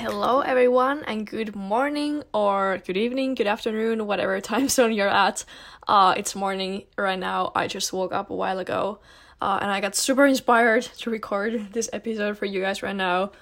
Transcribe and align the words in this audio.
Hello, 0.00 0.40
everyone, 0.40 1.04
and 1.04 1.26
good 1.26 1.54
morning, 1.54 2.22
or 2.32 2.80
good 2.86 2.96
evening, 2.96 3.34
good 3.34 3.46
afternoon, 3.46 4.06
whatever 4.06 4.40
time 4.40 4.66
zone 4.70 4.94
you're 4.94 5.06
at. 5.06 5.44
Uh, 5.86 6.14
it's 6.16 6.34
morning 6.34 6.84
right 6.96 7.18
now. 7.18 7.52
I 7.54 7.66
just 7.66 7.92
woke 7.92 8.10
up 8.10 8.30
a 8.30 8.34
while 8.34 8.58
ago, 8.58 9.00
uh, 9.42 9.58
and 9.60 9.70
I 9.70 9.82
got 9.82 9.94
super 9.94 10.24
inspired 10.24 10.84
to 11.00 11.10
record 11.10 11.74
this 11.74 11.90
episode 11.92 12.38
for 12.38 12.46
you 12.46 12.62
guys 12.62 12.82
right 12.82 12.96
now. 12.96 13.32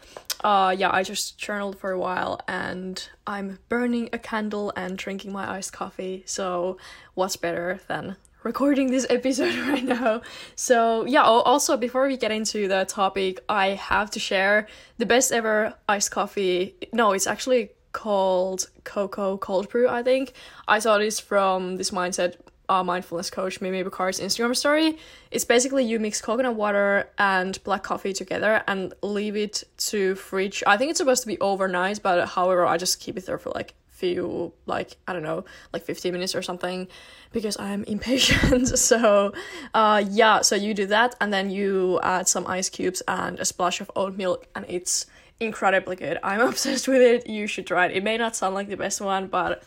Uh, 0.42 0.74
yeah, 0.76 0.90
I 0.92 1.04
just 1.04 1.38
journaled 1.38 1.78
for 1.78 1.92
a 1.92 1.98
while, 1.98 2.40
and 2.48 3.08
I'm 3.24 3.60
burning 3.68 4.08
a 4.12 4.18
candle 4.18 4.72
and 4.74 4.98
drinking 4.98 5.30
my 5.30 5.48
iced 5.48 5.72
coffee. 5.72 6.24
So, 6.26 6.76
what's 7.14 7.36
better 7.36 7.78
than 7.86 8.16
recording 8.42 8.90
this 8.90 9.06
episode 9.10 9.54
right 9.68 9.84
now. 9.84 10.22
So, 10.54 11.04
yeah, 11.06 11.22
also 11.22 11.76
before 11.76 12.06
we 12.06 12.16
get 12.16 12.30
into 12.30 12.68
the 12.68 12.84
topic, 12.84 13.40
I 13.48 13.68
have 13.68 14.10
to 14.12 14.20
share 14.20 14.66
the 14.98 15.06
best 15.06 15.32
ever 15.32 15.74
iced 15.88 16.10
coffee. 16.10 16.74
No, 16.92 17.12
it's 17.12 17.26
actually 17.26 17.70
called 17.92 18.68
Cocoa 18.84 19.36
Cold 19.38 19.68
Brew, 19.68 19.88
I 19.88 20.02
think. 20.02 20.32
I 20.66 20.78
saw 20.78 20.98
this 20.98 21.18
from 21.18 21.76
this 21.76 21.90
mindset 21.90 22.36
uh, 22.68 22.84
mindfulness 22.84 23.30
coach 23.30 23.60
Mimi 23.60 23.82
Bouchard's 23.82 24.20
Instagram 24.20 24.54
story. 24.54 24.98
It's 25.30 25.44
basically 25.44 25.84
you 25.84 25.98
mix 25.98 26.20
coconut 26.20 26.54
water 26.54 27.10
and 27.18 27.62
black 27.64 27.82
coffee 27.82 28.12
together 28.12 28.62
and 28.68 28.92
leave 29.02 29.36
it 29.36 29.64
to 29.78 30.14
fridge. 30.16 30.62
I 30.66 30.76
think 30.76 30.90
it's 30.90 30.98
supposed 30.98 31.22
to 31.22 31.26
be 31.28 31.40
overnight, 31.40 32.00
but 32.02 32.28
however, 32.28 32.66
I 32.66 32.76
just 32.76 33.00
keep 33.00 33.16
it 33.16 33.26
there 33.26 33.38
for 33.38 33.50
like 33.54 33.74
few 33.98 34.52
like 34.66 34.96
I 35.08 35.12
don't 35.12 35.22
know 35.22 35.44
like 35.72 35.84
15 35.84 36.12
minutes 36.12 36.34
or 36.34 36.42
something 36.42 36.88
because 37.32 37.58
I'm 37.58 37.84
impatient. 37.84 38.68
So 38.88 39.32
uh 39.74 40.02
yeah 40.08 40.42
so 40.42 40.54
you 40.54 40.72
do 40.72 40.86
that 40.86 41.14
and 41.20 41.32
then 41.32 41.50
you 41.50 41.98
add 42.02 42.28
some 42.28 42.46
ice 42.46 42.68
cubes 42.68 43.02
and 43.08 43.38
a 43.40 43.44
splash 43.44 43.80
of 43.80 43.90
oat 43.96 44.16
milk 44.16 44.46
and 44.54 44.64
it's 44.68 45.06
incredibly 45.40 45.96
good. 45.96 46.18
I'm 46.22 46.40
obsessed 46.52 46.86
with 46.88 47.02
it. 47.02 47.26
You 47.26 47.46
should 47.46 47.66
try 47.66 47.86
it. 47.86 47.96
It 47.96 48.04
may 48.04 48.16
not 48.16 48.36
sound 48.36 48.54
like 48.54 48.68
the 48.68 48.76
best 48.76 49.00
one 49.00 49.26
but 49.26 49.62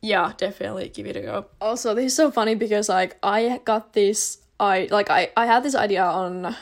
yeah 0.00 0.32
definitely 0.36 0.88
give 0.88 1.06
it 1.06 1.16
a 1.16 1.22
go. 1.22 1.46
Also 1.60 1.94
this 1.94 2.06
is 2.06 2.14
so 2.14 2.30
funny 2.30 2.54
because 2.54 2.88
like 2.88 3.16
I 3.22 3.60
got 3.64 3.92
this 3.92 4.38
I 4.58 4.88
like 4.90 5.10
I 5.10 5.30
I 5.36 5.46
had 5.46 5.62
this 5.62 5.74
idea 5.74 6.04
on 6.04 6.56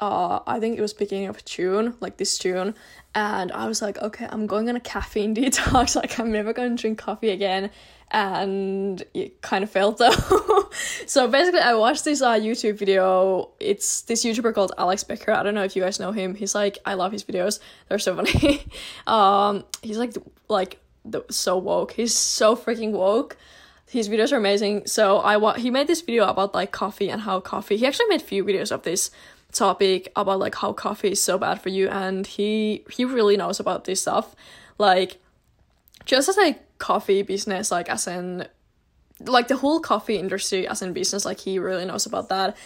uh 0.00 0.40
I 0.46 0.60
think 0.60 0.78
it 0.78 0.80
was 0.80 0.92
beginning 0.92 1.28
of 1.28 1.44
June 1.44 1.94
like 2.00 2.16
this 2.16 2.38
June 2.38 2.74
and 3.14 3.52
I 3.52 3.68
was 3.68 3.80
like, 3.80 3.98
okay, 3.98 4.26
I'm 4.28 4.46
going 4.46 4.68
on 4.68 4.76
a 4.76 4.80
caffeine 4.80 5.34
detox. 5.36 5.94
Like, 5.94 6.18
I'm 6.18 6.32
never 6.32 6.52
going 6.52 6.76
to 6.76 6.80
drink 6.80 6.98
coffee 6.98 7.30
again. 7.30 7.70
And 8.10 9.02
it 9.14 9.40
kind 9.40 9.64
of 9.64 9.70
failed 9.70 9.98
though. 9.98 10.68
so 11.06 11.28
basically, 11.28 11.60
I 11.60 11.74
watched 11.74 12.04
this 12.04 12.22
uh, 12.22 12.34
YouTube 12.34 12.76
video. 12.76 13.50
It's 13.60 14.02
this 14.02 14.24
YouTuber 14.24 14.54
called 14.54 14.72
Alex 14.78 15.04
Becker. 15.04 15.32
I 15.32 15.42
don't 15.42 15.54
know 15.54 15.64
if 15.64 15.74
you 15.74 15.82
guys 15.82 15.98
know 15.98 16.12
him. 16.12 16.34
He's 16.34 16.54
like, 16.54 16.78
I 16.84 16.94
love 16.94 17.12
his 17.12 17.24
videos. 17.24 17.60
They're 17.88 17.98
so 17.98 18.16
funny. 18.24 18.66
um, 19.06 19.64
he's 19.82 19.98
like, 19.98 20.14
like 20.48 20.80
the, 21.04 21.24
so 21.30 21.56
woke. 21.56 21.92
He's 21.92 22.14
so 22.14 22.56
freaking 22.56 22.90
woke. 22.92 23.36
His 23.88 24.08
videos 24.08 24.32
are 24.32 24.36
amazing. 24.36 24.86
So 24.86 25.18
I 25.18 25.36
wa- 25.36 25.54
he 25.54 25.70
made 25.70 25.86
this 25.86 26.00
video 26.00 26.26
about 26.26 26.54
like 26.54 26.72
coffee 26.72 27.10
and 27.10 27.22
how 27.22 27.40
coffee. 27.40 27.76
He 27.76 27.86
actually 27.86 28.06
made 28.06 28.22
a 28.22 28.24
few 28.24 28.44
videos 28.44 28.72
of 28.72 28.82
this 28.82 29.10
topic 29.54 30.12
about 30.16 30.38
like 30.38 30.54
how 30.54 30.72
coffee 30.72 31.12
is 31.12 31.22
so 31.22 31.38
bad 31.38 31.60
for 31.60 31.68
you 31.68 31.88
and 31.88 32.26
he 32.26 32.84
he 32.90 33.04
really 33.04 33.36
knows 33.36 33.60
about 33.60 33.84
this 33.84 34.02
stuff. 34.02 34.34
Like 34.78 35.18
just 36.04 36.28
as 36.28 36.36
a 36.38 36.58
coffee 36.78 37.22
business 37.22 37.70
like 37.70 37.88
as 37.88 38.06
in 38.06 38.46
like 39.20 39.48
the 39.48 39.56
whole 39.56 39.80
coffee 39.80 40.16
industry 40.16 40.66
as 40.68 40.82
in 40.82 40.92
business 40.92 41.24
like 41.24 41.40
he 41.40 41.58
really 41.58 41.84
knows 41.84 42.04
about 42.06 42.28
that. 42.28 42.56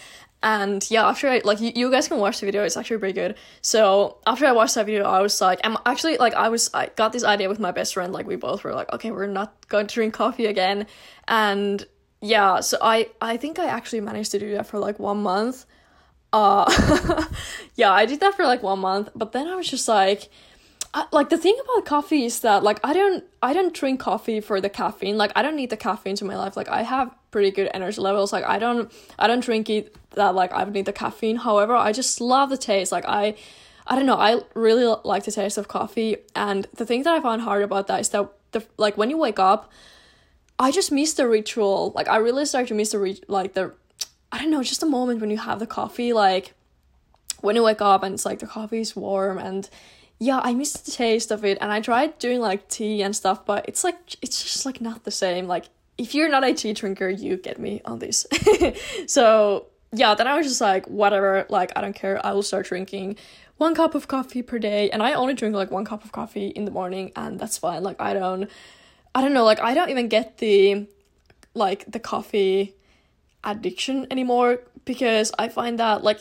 And 0.42 0.88
yeah 0.90 1.06
after 1.06 1.28
i 1.28 1.40
like 1.44 1.60
you, 1.60 1.72
you 1.74 1.90
guys 1.90 2.08
can 2.08 2.18
watch 2.18 2.40
the 2.40 2.46
video 2.46 2.64
it's 2.64 2.76
actually 2.76 2.98
pretty 2.98 3.14
good. 3.14 3.36
So 3.60 4.18
after 4.26 4.46
i 4.46 4.52
watched 4.52 4.74
that 4.76 4.86
video 4.86 5.04
i 5.04 5.20
was 5.20 5.40
like 5.40 5.60
i'm 5.64 5.76
actually 5.84 6.16
like 6.16 6.34
i 6.34 6.48
was 6.48 6.70
i 6.74 6.86
got 6.96 7.12
this 7.12 7.24
idea 7.24 7.48
with 7.48 7.60
my 7.60 7.70
best 7.72 7.94
friend 7.94 8.12
like 8.12 8.26
we 8.26 8.36
both 8.36 8.64
were 8.64 8.72
like 8.72 8.92
okay 8.92 9.10
we're 9.10 9.26
not 9.26 9.68
going 9.68 9.86
to 9.86 9.94
drink 9.94 10.14
coffee 10.14 10.46
again. 10.46 10.86
And 11.26 11.86
yeah 12.20 12.60
so 12.60 12.78
i 12.82 13.08
i 13.20 13.36
think 13.36 13.60
i 13.60 13.66
actually 13.66 14.00
managed 14.00 14.32
to 14.32 14.38
do 14.40 14.50
that 14.52 14.66
for 14.66 14.78
like 14.80 14.98
one 14.98 15.22
month 15.22 15.64
uh 16.32 17.24
yeah 17.74 17.90
i 17.90 18.04
did 18.04 18.20
that 18.20 18.34
for 18.34 18.44
like 18.44 18.62
one 18.62 18.78
month 18.78 19.08
but 19.14 19.32
then 19.32 19.48
i 19.48 19.54
was 19.54 19.68
just 19.68 19.88
like 19.88 20.28
I, 20.94 21.06
like 21.12 21.28
the 21.28 21.36
thing 21.36 21.56
about 21.62 21.84
coffee 21.84 22.24
is 22.24 22.40
that 22.40 22.62
like 22.62 22.80
i 22.82 22.92
don't 22.94 23.24
i 23.42 23.52
don't 23.52 23.74
drink 23.74 24.00
coffee 24.00 24.40
for 24.40 24.60
the 24.60 24.70
caffeine. 24.70 25.18
Like 25.18 25.32
i 25.36 25.42
don't 25.42 25.56
need 25.56 25.70
the 25.70 25.76
caffeine 25.76 26.16
to 26.16 26.24
my 26.24 26.36
life. 26.36 26.56
Like 26.56 26.68
i 26.68 26.82
have 26.82 27.14
pretty 27.30 27.50
good 27.50 27.70
energy 27.74 28.00
levels. 28.00 28.32
Like 28.32 28.44
i 28.44 28.58
don't 28.58 28.90
i 29.18 29.26
don't 29.26 29.40
drink 29.40 29.68
it 29.68 29.94
that 30.12 30.34
like 30.34 30.52
i 30.52 30.64
need 30.64 30.86
the 30.86 30.92
caffeine. 30.92 31.36
However 31.36 31.74
i 31.74 31.92
just 31.92 32.20
love 32.20 32.48
the 32.48 32.56
taste. 32.56 32.90
Like 32.90 33.04
i 33.06 33.34
i 33.86 33.94
don't 33.94 34.06
know. 34.06 34.16
I 34.16 34.40
really 34.54 34.86
like 35.04 35.24
the 35.24 35.32
taste 35.32 35.58
of 35.58 35.68
coffee. 35.68 36.16
And 36.34 36.66
the 36.74 36.86
thing 36.86 37.02
that 37.02 37.14
i 37.14 37.20
find 37.20 37.42
hard 37.42 37.62
about 37.62 37.86
that 37.88 38.00
is 38.00 38.08
that 38.10 38.30
the 38.52 38.64
like 38.78 38.96
when 38.96 39.10
you 39.10 39.18
wake 39.18 39.38
up 39.38 39.70
i 40.58 40.70
just 40.70 40.90
miss 40.90 41.12
the 41.12 41.28
ritual. 41.28 41.92
Like 41.94 42.08
i 42.08 42.16
really 42.16 42.46
start 42.46 42.68
to 42.68 42.74
miss 42.74 42.92
the 42.92 42.98
re- 42.98 43.22
like 43.28 43.52
the 43.52 43.74
I 44.30 44.38
don't 44.38 44.50
know, 44.50 44.62
just 44.62 44.82
a 44.82 44.86
moment 44.86 45.20
when 45.20 45.30
you 45.30 45.38
have 45.38 45.58
the 45.58 45.66
coffee, 45.66 46.12
like 46.12 46.54
when 47.40 47.56
you 47.56 47.62
wake 47.62 47.80
up 47.80 48.02
and 48.02 48.14
it's 48.14 48.26
like 48.26 48.40
the 48.40 48.46
coffee 48.46 48.80
is 48.80 48.94
warm 48.96 49.38
and 49.38 49.68
yeah, 50.18 50.40
I 50.42 50.52
miss 50.52 50.72
the 50.72 50.90
taste 50.90 51.30
of 51.30 51.44
it 51.44 51.58
and 51.60 51.70
I 51.70 51.80
tried 51.80 52.18
doing 52.18 52.40
like 52.40 52.68
tea 52.68 53.02
and 53.02 53.14
stuff, 53.14 53.46
but 53.46 53.64
it's 53.68 53.84
like 53.84 54.16
it's 54.20 54.42
just 54.42 54.66
like 54.66 54.80
not 54.80 55.04
the 55.04 55.10
same. 55.10 55.46
Like 55.46 55.66
if 55.96 56.14
you're 56.14 56.28
not 56.28 56.44
a 56.44 56.52
tea 56.52 56.72
drinker, 56.72 57.08
you 57.08 57.36
get 57.36 57.58
me 57.58 57.80
on 57.84 58.00
this. 58.00 58.26
so 59.06 59.66
yeah, 59.92 60.14
then 60.14 60.26
I 60.26 60.36
was 60.36 60.46
just 60.46 60.60
like, 60.60 60.86
whatever, 60.86 61.46
like 61.48 61.72
I 61.76 61.80
don't 61.80 61.94
care, 61.94 62.24
I 62.24 62.32
will 62.32 62.42
start 62.42 62.66
drinking 62.66 63.16
one 63.56 63.74
cup 63.74 63.94
of 63.94 64.08
coffee 64.08 64.42
per 64.42 64.58
day 64.58 64.90
and 64.90 65.02
I 65.02 65.12
only 65.14 65.34
drink 65.34 65.54
like 65.54 65.70
one 65.70 65.84
cup 65.84 66.04
of 66.04 66.12
coffee 66.12 66.48
in 66.48 66.64
the 66.64 66.70
morning 66.70 67.12
and 67.16 67.38
that's 67.38 67.58
fine. 67.58 67.82
Like 67.82 68.00
I 68.00 68.12
don't 68.14 68.50
I 69.14 69.22
don't 69.22 69.32
know, 69.32 69.44
like 69.44 69.60
I 69.60 69.74
don't 69.74 69.90
even 69.90 70.08
get 70.08 70.38
the 70.38 70.86
like 71.54 71.84
the 71.90 72.00
coffee 72.00 72.74
addiction 73.44 74.06
anymore 74.10 74.60
because 74.84 75.32
I 75.38 75.48
find 75.48 75.78
that 75.78 76.02
like 76.02 76.20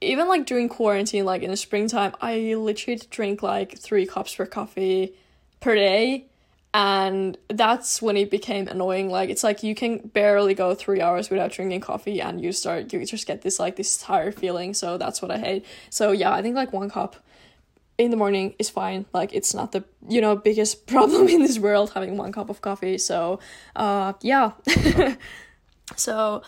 even 0.00 0.28
like 0.28 0.46
during 0.46 0.68
quarantine, 0.68 1.24
like 1.24 1.42
in 1.42 1.50
the 1.50 1.56
springtime, 1.56 2.14
I 2.20 2.54
literally 2.54 3.00
drink 3.10 3.42
like 3.42 3.78
three 3.78 4.06
cups 4.06 4.34
per 4.34 4.46
coffee 4.46 5.14
per 5.60 5.74
day. 5.74 6.26
And 6.74 7.36
that's 7.48 8.00
when 8.02 8.16
it 8.16 8.30
became 8.30 8.68
annoying. 8.68 9.08
Like 9.08 9.30
it's 9.30 9.42
like 9.42 9.62
you 9.62 9.74
can 9.74 9.98
barely 9.98 10.54
go 10.54 10.74
three 10.74 11.00
hours 11.00 11.30
without 11.30 11.50
drinking 11.50 11.80
coffee 11.80 12.20
and 12.20 12.40
you 12.40 12.52
start 12.52 12.92
you 12.92 13.04
just 13.04 13.26
get 13.26 13.42
this 13.42 13.58
like 13.58 13.76
this 13.76 13.96
tired 13.96 14.34
feeling. 14.34 14.74
So 14.74 14.98
that's 14.98 15.20
what 15.22 15.30
I 15.30 15.38
hate. 15.38 15.64
So 15.90 16.12
yeah, 16.12 16.32
I 16.32 16.42
think 16.42 16.54
like 16.54 16.72
one 16.72 16.90
cup 16.90 17.16
in 17.96 18.10
the 18.10 18.16
morning 18.16 18.54
is 18.58 18.68
fine. 18.70 19.06
Like 19.12 19.32
it's 19.32 19.54
not 19.54 19.72
the 19.72 19.82
you 20.08 20.20
know 20.20 20.36
biggest 20.36 20.86
problem 20.92 21.26
in 21.28 21.42
this 21.42 21.58
world 21.58 21.92
having 21.94 22.16
one 22.16 22.32
cup 22.32 22.50
of 22.50 22.60
coffee. 22.60 22.98
So 22.98 23.40
uh 23.74 24.12
yeah. 24.20 24.52
So, 25.96 26.42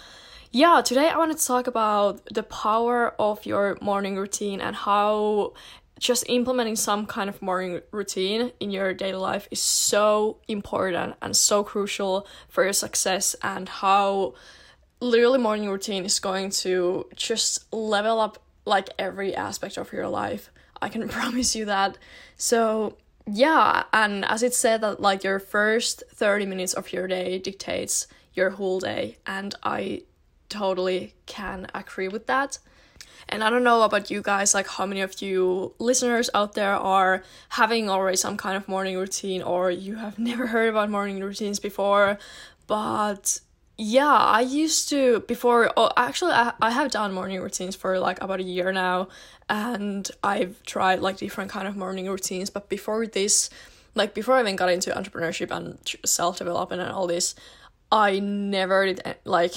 yeah, 0.53 0.83
today 0.83 1.09
I 1.09 1.17
wanted 1.17 1.39
to 1.39 1.47
talk 1.47 1.67
about 1.67 2.25
the 2.33 2.43
power 2.43 3.15
of 3.19 3.47
your 3.47 3.78
morning 3.81 4.17
routine 4.17 4.61
and 4.61 4.75
how 4.75 5.55
just 5.99 6.25
implementing 6.28 6.77
some 6.77 7.06
kind 7.06 7.28
of 7.28 7.41
morning 7.43 7.81
routine 7.93 8.53
in 8.59 8.71
your 8.71 8.95
daily 8.95 9.19
life 9.19 9.47
is 9.50 9.61
so 9.61 10.39
important 10.49 11.15
and 11.21 11.37
so 11.37 11.62
crucial 11.62 12.27
for 12.49 12.65
your 12.65 12.73
success 12.73 13.37
and 13.43 13.69
how 13.69 14.34
literally 15.00 15.39
morning 15.39 15.69
routine 15.69 16.05
is 16.05 16.19
going 16.19 16.50
to 16.50 17.06
just 17.15 17.73
level 17.73 18.19
up 18.19 18.43
like 18.65 18.89
every 18.99 19.34
aspect 19.34 19.77
of 19.77 19.93
your 19.93 20.09
life. 20.09 20.50
I 20.81 20.89
can 20.89 21.06
promise 21.09 21.55
you 21.55 21.67
that. 21.67 21.99
So, 22.37 22.97
yeah, 23.27 23.84
and 23.93 24.25
as 24.25 24.43
it 24.43 24.55
said 24.55 24.81
that 24.81 25.00
like 25.00 25.23
your 25.23 25.39
first 25.39 26.03
30 26.15 26.47
minutes 26.47 26.73
of 26.73 26.93
your 26.93 27.06
day 27.06 27.39
dictates 27.39 28.06
your 28.35 28.51
whole 28.51 28.81
day. 28.81 29.19
And 29.27 29.55
I 29.63 30.03
totally 30.49 31.15
can 31.27 31.67
agree 31.75 32.09
with 32.09 32.27
that. 32.27 32.59
And 33.29 33.44
I 33.44 33.50
don't 33.50 33.62
know 33.62 33.82
about 33.82 34.11
you 34.11 34.23
guys, 34.23 34.55
like 34.55 34.67
how 34.67 34.87
many 34.87 35.00
of 35.00 35.23
you 35.23 35.75
listeners 35.79 36.31
out 36.35 36.55
there 36.55 36.75
are 36.75 37.23
having 37.50 37.88
already 37.88 38.17
some 38.17 38.37
kind 38.37 38.56
of 38.56 38.67
morning 38.67 38.97
routine 38.97 39.43
or 39.43 39.71
you 39.71 39.97
have 39.97 40.19
never 40.31 40.47
heard 40.49 40.69
about 40.69 40.91
morning 40.91 41.21
routines 41.21 41.61
before. 41.61 42.19
But 42.67 43.41
yeah, 43.79 44.12
I 44.12 44.41
used 44.41 44.88
to 44.91 45.21
before, 45.21 45.73
oh, 45.76 45.91
actually, 45.97 46.33
I, 46.33 46.53
I 46.61 46.71
have 46.71 46.91
done 46.91 47.12
morning 47.12 47.41
routines 47.41 47.76
for 47.76 47.99
like 47.99 48.21
about 48.21 48.41
a 48.41 48.44
year 48.44 48.73
now 48.73 49.09
and 49.49 50.11
I've 50.23 50.62
tried 50.65 51.00
like 51.00 51.19
different 51.19 51.50
kind 51.50 51.67
of 51.67 51.76
morning 51.76 52.09
routines. 52.09 52.50
But 52.50 52.69
before 52.69 53.06
this, 53.06 53.50
like 53.94 54.15
before 54.15 54.37
I 54.37 54.41
even 54.41 54.56
got 54.56 54.71
into 54.71 54.91
entrepreneurship 54.91 55.50
and 55.50 55.79
self 56.05 56.38
development 56.38 56.83
and 56.83 56.93
all 56.93 57.06
this, 57.06 57.35
I 57.92 58.20
never 58.20 58.87
did 58.87 59.16
like 59.25 59.54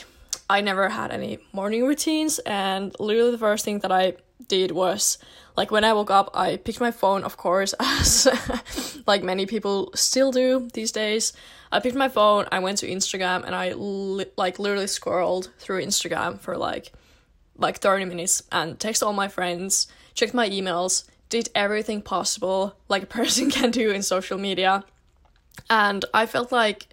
I 0.50 0.62
never 0.62 0.90
had 0.90 1.12
any 1.12 1.40
morning 1.52 1.86
routines 1.86 2.40
and 2.40 2.96
literally 3.00 3.32
the 3.32 3.38
first 3.38 3.64
thing 3.64 3.80
that 3.80 3.92
I 3.92 4.14
did 4.48 4.72
was 4.72 5.18
like 5.56 5.72
when 5.72 5.84
I 5.84 5.94
woke 5.94 6.12
up 6.12 6.32
I 6.34 6.58
picked 6.58 6.80
my 6.82 6.92
phone 6.92 7.24
of 7.24 7.38
course 7.38 7.74
as 7.80 8.28
like 9.06 9.24
many 9.24 9.46
people 9.46 9.92
still 9.96 10.32
do 10.32 10.68
these 10.74 10.92
days. 10.92 11.34
I 11.72 11.80
picked 11.80 11.96
my 11.96 12.10
phone, 12.10 12.46
I 12.52 12.60
went 12.60 12.78
to 12.80 12.88
Instagram 12.88 13.44
and 13.46 13.56
I 13.56 13.74
li- 13.74 14.26
like 14.38 14.60
literally 14.60 14.88
scrolled 14.88 15.52
through 15.60 15.84
Instagram 15.84 16.40
for 16.40 16.58
like 16.58 16.92
like 17.58 17.78
30 17.78 18.06
minutes 18.06 18.44
and 18.52 18.80
text 18.80 19.04
all 19.04 19.14
my 19.14 19.28
friends, 19.28 19.88
checked 20.16 20.34
my 20.34 20.50
emails, 20.50 21.06
did 21.30 21.50
everything 21.56 22.02
possible 22.02 22.76
like 22.90 23.04
a 23.04 23.06
person 23.20 23.50
can 23.50 23.72
do 23.72 23.92
in 23.92 24.02
social 24.04 24.38
media 24.38 24.84
and 25.70 26.06
i 26.14 26.26
felt 26.26 26.52
like 26.52 26.88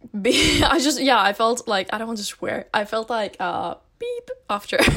be- 0.22 0.62
i 0.64 0.78
just 0.78 1.00
yeah 1.00 1.20
i 1.20 1.32
felt 1.32 1.66
like 1.68 1.88
i 1.92 1.98
don't 1.98 2.06
want 2.06 2.18
to 2.18 2.24
swear. 2.24 2.66
I 2.72 2.84
felt 2.84 3.10
like 3.10 3.36
uh 3.40 3.74
beep 3.98 4.30
after. 4.48 4.78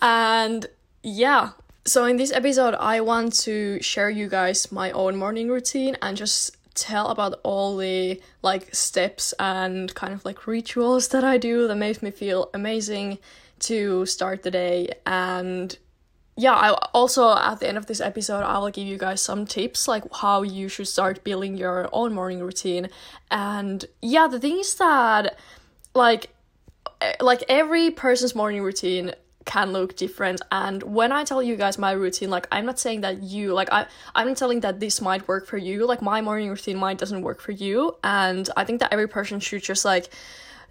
And 0.00 0.66
yeah. 1.02 1.50
So 1.84 2.04
in 2.06 2.16
this 2.16 2.32
episode 2.32 2.74
i 2.74 3.00
want 3.00 3.34
to 3.44 3.80
share 3.82 4.10
you 4.10 4.28
guys 4.28 4.72
my 4.72 4.90
own 4.92 5.16
morning 5.16 5.48
routine 5.48 5.96
and 6.00 6.16
just 6.16 6.56
tell 6.74 7.08
about 7.08 7.40
all 7.44 7.76
the 7.76 8.20
like 8.42 8.74
steps 8.74 9.32
and 9.38 9.94
kind 9.94 10.12
of 10.12 10.24
like 10.24 10.46
rituals 10.46 11.08
that 11.08 11.22
i 11.22 11.38
do 11.38 11.68
that 11.68 11.76
makes 11.76 12.02
me 12.02 12.10
feel 12.10 12.50
amazing 12.52 13.18
to 13.60 14.04
start 14.06 14.42
the 14.42 14.50
day. 14.50 14.88
And 15.06 15.76
yeah 16.36 16.52
i 16.52 16.70
also 16.92 17.36
at 17.36 17.60
the 17.60 17.68
end 17.68 17.78
of 17.78 17.86
this 17.86 18.00
episode 18.00 18.42
i 18.42 18.58
will 18.58 18.70
give 18.70 18.86
you 18.86 18.98
guys 18.98 19.20
some 19.20 19.46
tips 19.46 19.86
like 19.86 20.02
how 20.14 20.42
you 20.42 20.68
should 20.68 20.88
start 20.88 21.22
building 21.22 21.56
your 21.56 21.88
own 21.92 22.12
morning 22.12 22.40
routine. 22.40 22.88
And 23.30 23.84
yeah 24.02 24.26
the 24.26 24.40
thing 24.40 24.58
is 24.58 24.74
that 24.76 25.38
like 25.94 26.30
eh, 27.00 27.14
like 27.20 27.44
every 27.48 27.90
person's 27.90 28.34
morning 28.34 28.62
routine 28.62 29.12
can 29.44 29.72
look 29.72 29.94
different. 29.94 30.40
And 30.50 30.82
when 30.82 31.12
i 31.12 31.22
tell 31.22 31.42
you 31.42 31.54
guys 31.54 31.78
my 31.78 31.92
routine 31.92 32.30
like 32.30 32.48
i'm 32.50 32.66
not 32.66 32.78
saying 32.80 33.02
that 33.02 33.22
you 33.22 33.52
like 33.52 33.68
i 33.72 33.86
i'm 34.14 34.28
not 34.28 34.36
telling 34.36 34.60
that 34.60 34.80
this 34.80 35.00
might 35.00 35.28
work 35.28 35.46
for 35.46 35.58
you. 35.58 35.86
Like 35.86 36.02
my 36.02 36.20
morning 36.20 36.48
routine 36.48 36.78
might 36.78 36.98
doesn't 36.98 37.22
work 37.22 37.40
for 37.40 37.52
you. 37.52 37.96
And 38.02 38.48
i 38.56 38.64
think 38.64 38.80
that 38.80 38.92
every 38.92 39.08
person 39.08 39.38
should 39.38 39.62
just 39.62 39.84
like 39.84 40.08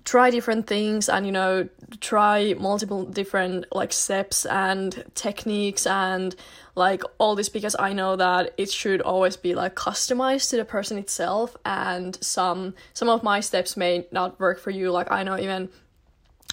try 0.05 0.29
different 0.29 0.67
things 0.67 1.07
and 1.07 1.25
you 1.25 1.31
know 1.31 1.67
try 1.99 2.53
multiple 2.59 3.05
different 3.05 3.65
like 3.71 3.93
steps 3.93 4.45
and 4.45 5.03
techniques 5.15 5.87
and 5.87 6.35
like 6.75 7.03
all 7.19 7.35
this 7.35 7.49
because 7.49 7.75
i 7.79 7.93
know 7.93 8.15
that 8.15 8.53
it 8.57 8.69
should 8.69 9.01
always 9.01 9.37
be 9.37 9.55
like 9.55 9.75
customized 9.75 10.49
to 10.49 10.57
the 10.57 10.65
person 10.65 10.97
itself 10.97 11.55
and 11.65 12.17
some 12.21 12.73
some 12.93 13.09
of 13.09 13.23
my 13.23 13.39
steps 13.39 13.77
may 13.77 14.05
not 14.11 14.39
work 14.39 14.59
for 14.59 14.71
you. 14.71 14.91
Like 14.91 15.11
i 15.11 15.23
know 15.23 15.37
even 15.37 15.69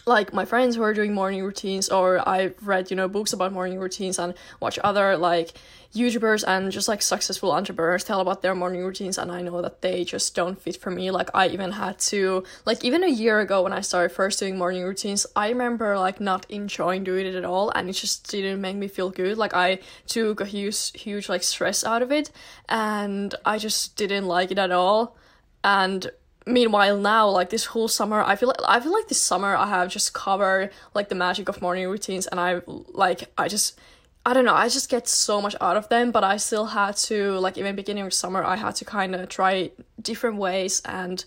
like 0.06 0.32
my 0.32 0.44
friends 0.44 0.76
who 0.76 0.82
are 0.82 0.94
doing 0.94 1.14
morning 1.14 1.42
routines 1.42 1.88
or 1.88 2.26
I've 2.28 2.54
read, 2.66 2.90
you 2.90 2.96
know, 2.96 3.08
books 3.08 3.32
about 3.32 3.52
morning 3.52 3.78
routines 3.78 4.18
and 4.18 4.34
watch 4.58 4.78
other 4.82 5.16
like 5.16 5.52
YouTubers 5.94 6.44
and 6.46 6.70
just 6.70 6.88
like 6.88 7.02
successful 7.02 7.52
entrepreneurs 7.52 8.04
tell 8.04 8.20
about 8.20 8.42
their 8.42 8.54
morning 8.54 8.84
routines 8.84 9.18
and 9.18 9.30
I 9.30 9.42
know 9.42 9.60
that 9.62 9.82
they 9.82 10.04
just 10.04 10.34
don't 10.34 10.60
fit 10.60 10.76
for 10.76 10.90
me. 10.90 11.10
Like 11.10 11.30
I 11.34 11.48
even 11.48 11.72
had 11.72 11.98
to 12.10 12.44
like 12.64 12.84
even 12.84 13.04
a 13.04 13.08
year 13.08 13.40
ago 13.40 13.62
when 13.62 13.72
I 13.72 13.80
started 13.80 14.14
first 14.14 14.38
doing 14.38 14.56
morning 14.56 14.84
routines, 14.84 15.26
I 15.36 15.48
remember 15.48 15.98
like 15.98 16.20
not 16.20 16.46
enjoying 16.50 17.04
doing 17.04 17.26
it 17.26 17.34
at 17.34 17.44
all 17.44 17.70
and 17.70 17.88
it 17.88 17.94
just 17.94 18.28
didn't 18.30 18.60
make 18.60 18.76
me 18.76 18.88
feel 18.88 19.10
good. 19.10 19.36
Like 19.36 19.54
I 19.54 19.80
took 20.06 20.40
a 20.40 20.46
huge 20.46 20.92
huge 21.00 21.28
like 21.28 21.42
stress 21.42 21.84
out 21.84 22.02
of 22.02 22.10
it 22.12 22.30
and 22.68 23.34
I 23.44 23.58
just 23.58 23.96
didn't 23.96 24.26
like 24.26 24.50
it 24.50 24.58
at 24.58 24.70
all. 24.70 25.16
And 25.62 26.10
meanwhile 26.52 26.96
now 26.96 27.28
like 27.28 27.50
this 27.50 27.66
whole 27.66 27.88
summer 27.88 28.22
i 28.22 28.36
feel 28.36 28.48
like 28.48 28.60
i 28.66 28.80
feel 28.80 28.92
like 28.92 29.08
this 29.08 29.20
summer 29.20 29.56
i 29.56 29.66
have 29.66 29.88
just 29.88 30.12
covered 30.12 30.70
like 30.94 31.08
the 31.08 31.14
magic 31.14 31.48
of 31.48 31.60
morning 31.62 31.88
routines 31.88 32.26
and 32.26 32.40
i 32.40 32.60
like 32.66 33.30
i 33.38 33.48
just 33.48 33.78
i 34.26 34.32
don't 34.32 34.44
know 34.44 34.54
i 34.54 34.68
just 34.68 34.88
get 34.88 35.08
so 35.08 35.40
much 35.40 35.56
out 35.60 35.76
of 35.76 35.88
them 35.88 36.10
but 36.10 36.24
i 36.24 36.36
still 36.36 36.66
had 36.66 36.96
to 36.96 37.32
like 37.38 37.56
even 37.56 37.74
beginning 37.74 38.04
of 38.04 38.12
summer 38.12 38.42
i 38.44 38.56
had 38.56 38.74
to 38.74 38.84
kind 38.84 39.14
of 39.14 39.28
try 39.28 39.70
different 40.00 40.36
ways 40.36 40.82
and 40.84 41.24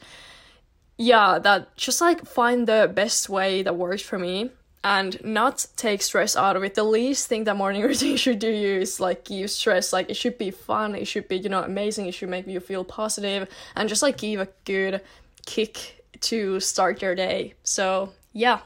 yeah 0.97 1.39
that 1.39 1.75
just 1.75 2.01
like 2.01 2.25
find 2.25 2.67
the 2.67 2.91
best 2.93 3.29
way 3.29 3.63
that 3.63 3.75
works 3.75 4.01
for 4.01 4.19
me 4.19 4.49
and 4.83 5.23
not 5.23 5.65
take 5.75 6.01
stress 6.01 6.35
out 6.35 6.55
of 6.55 6.63
it. 6.63 6.75
The 6.75 6.83
least 6.83 7.27
thing 7.27 7.45
that 7.45 7.55
morning 7.55 7.81
routine 7.89 8.17
should 8.17 8.39
do 8.39 8.49
you 8.49 8.81
is 8.81 8.99
like 8.99 9.25
give 9.25 9.49
stress. 9.49 9.93
Like 9.93 10.09
it 10.09 10.15
should 10.15 10.37
be 10.37 10.51
fun. 10.51 10.95
It 10.95 11.05
should 11.05 11.27
be 11.27 11.37
you 11.37 11.49
know 11.49 11.63
amazing. 11.63 12.07
It 12.07 12.13
should 12.13 12.29
make 12.29 12.47
you 12.47 12.59
feel 12.59 12.83
positive 12.83 13.47
and 13.75 13.87
just 13.89 14.01
like 14.01 14.17
give 14.17 14.41
a 14.41 14.47
good 14.65 15.01
kick 15.45 16.03
to 16.21 16.59
start 16.59 17.01
your 17.01 17.15
day. 17.15 17.53
So 17.63 18.13
yeah. 18.33 18.59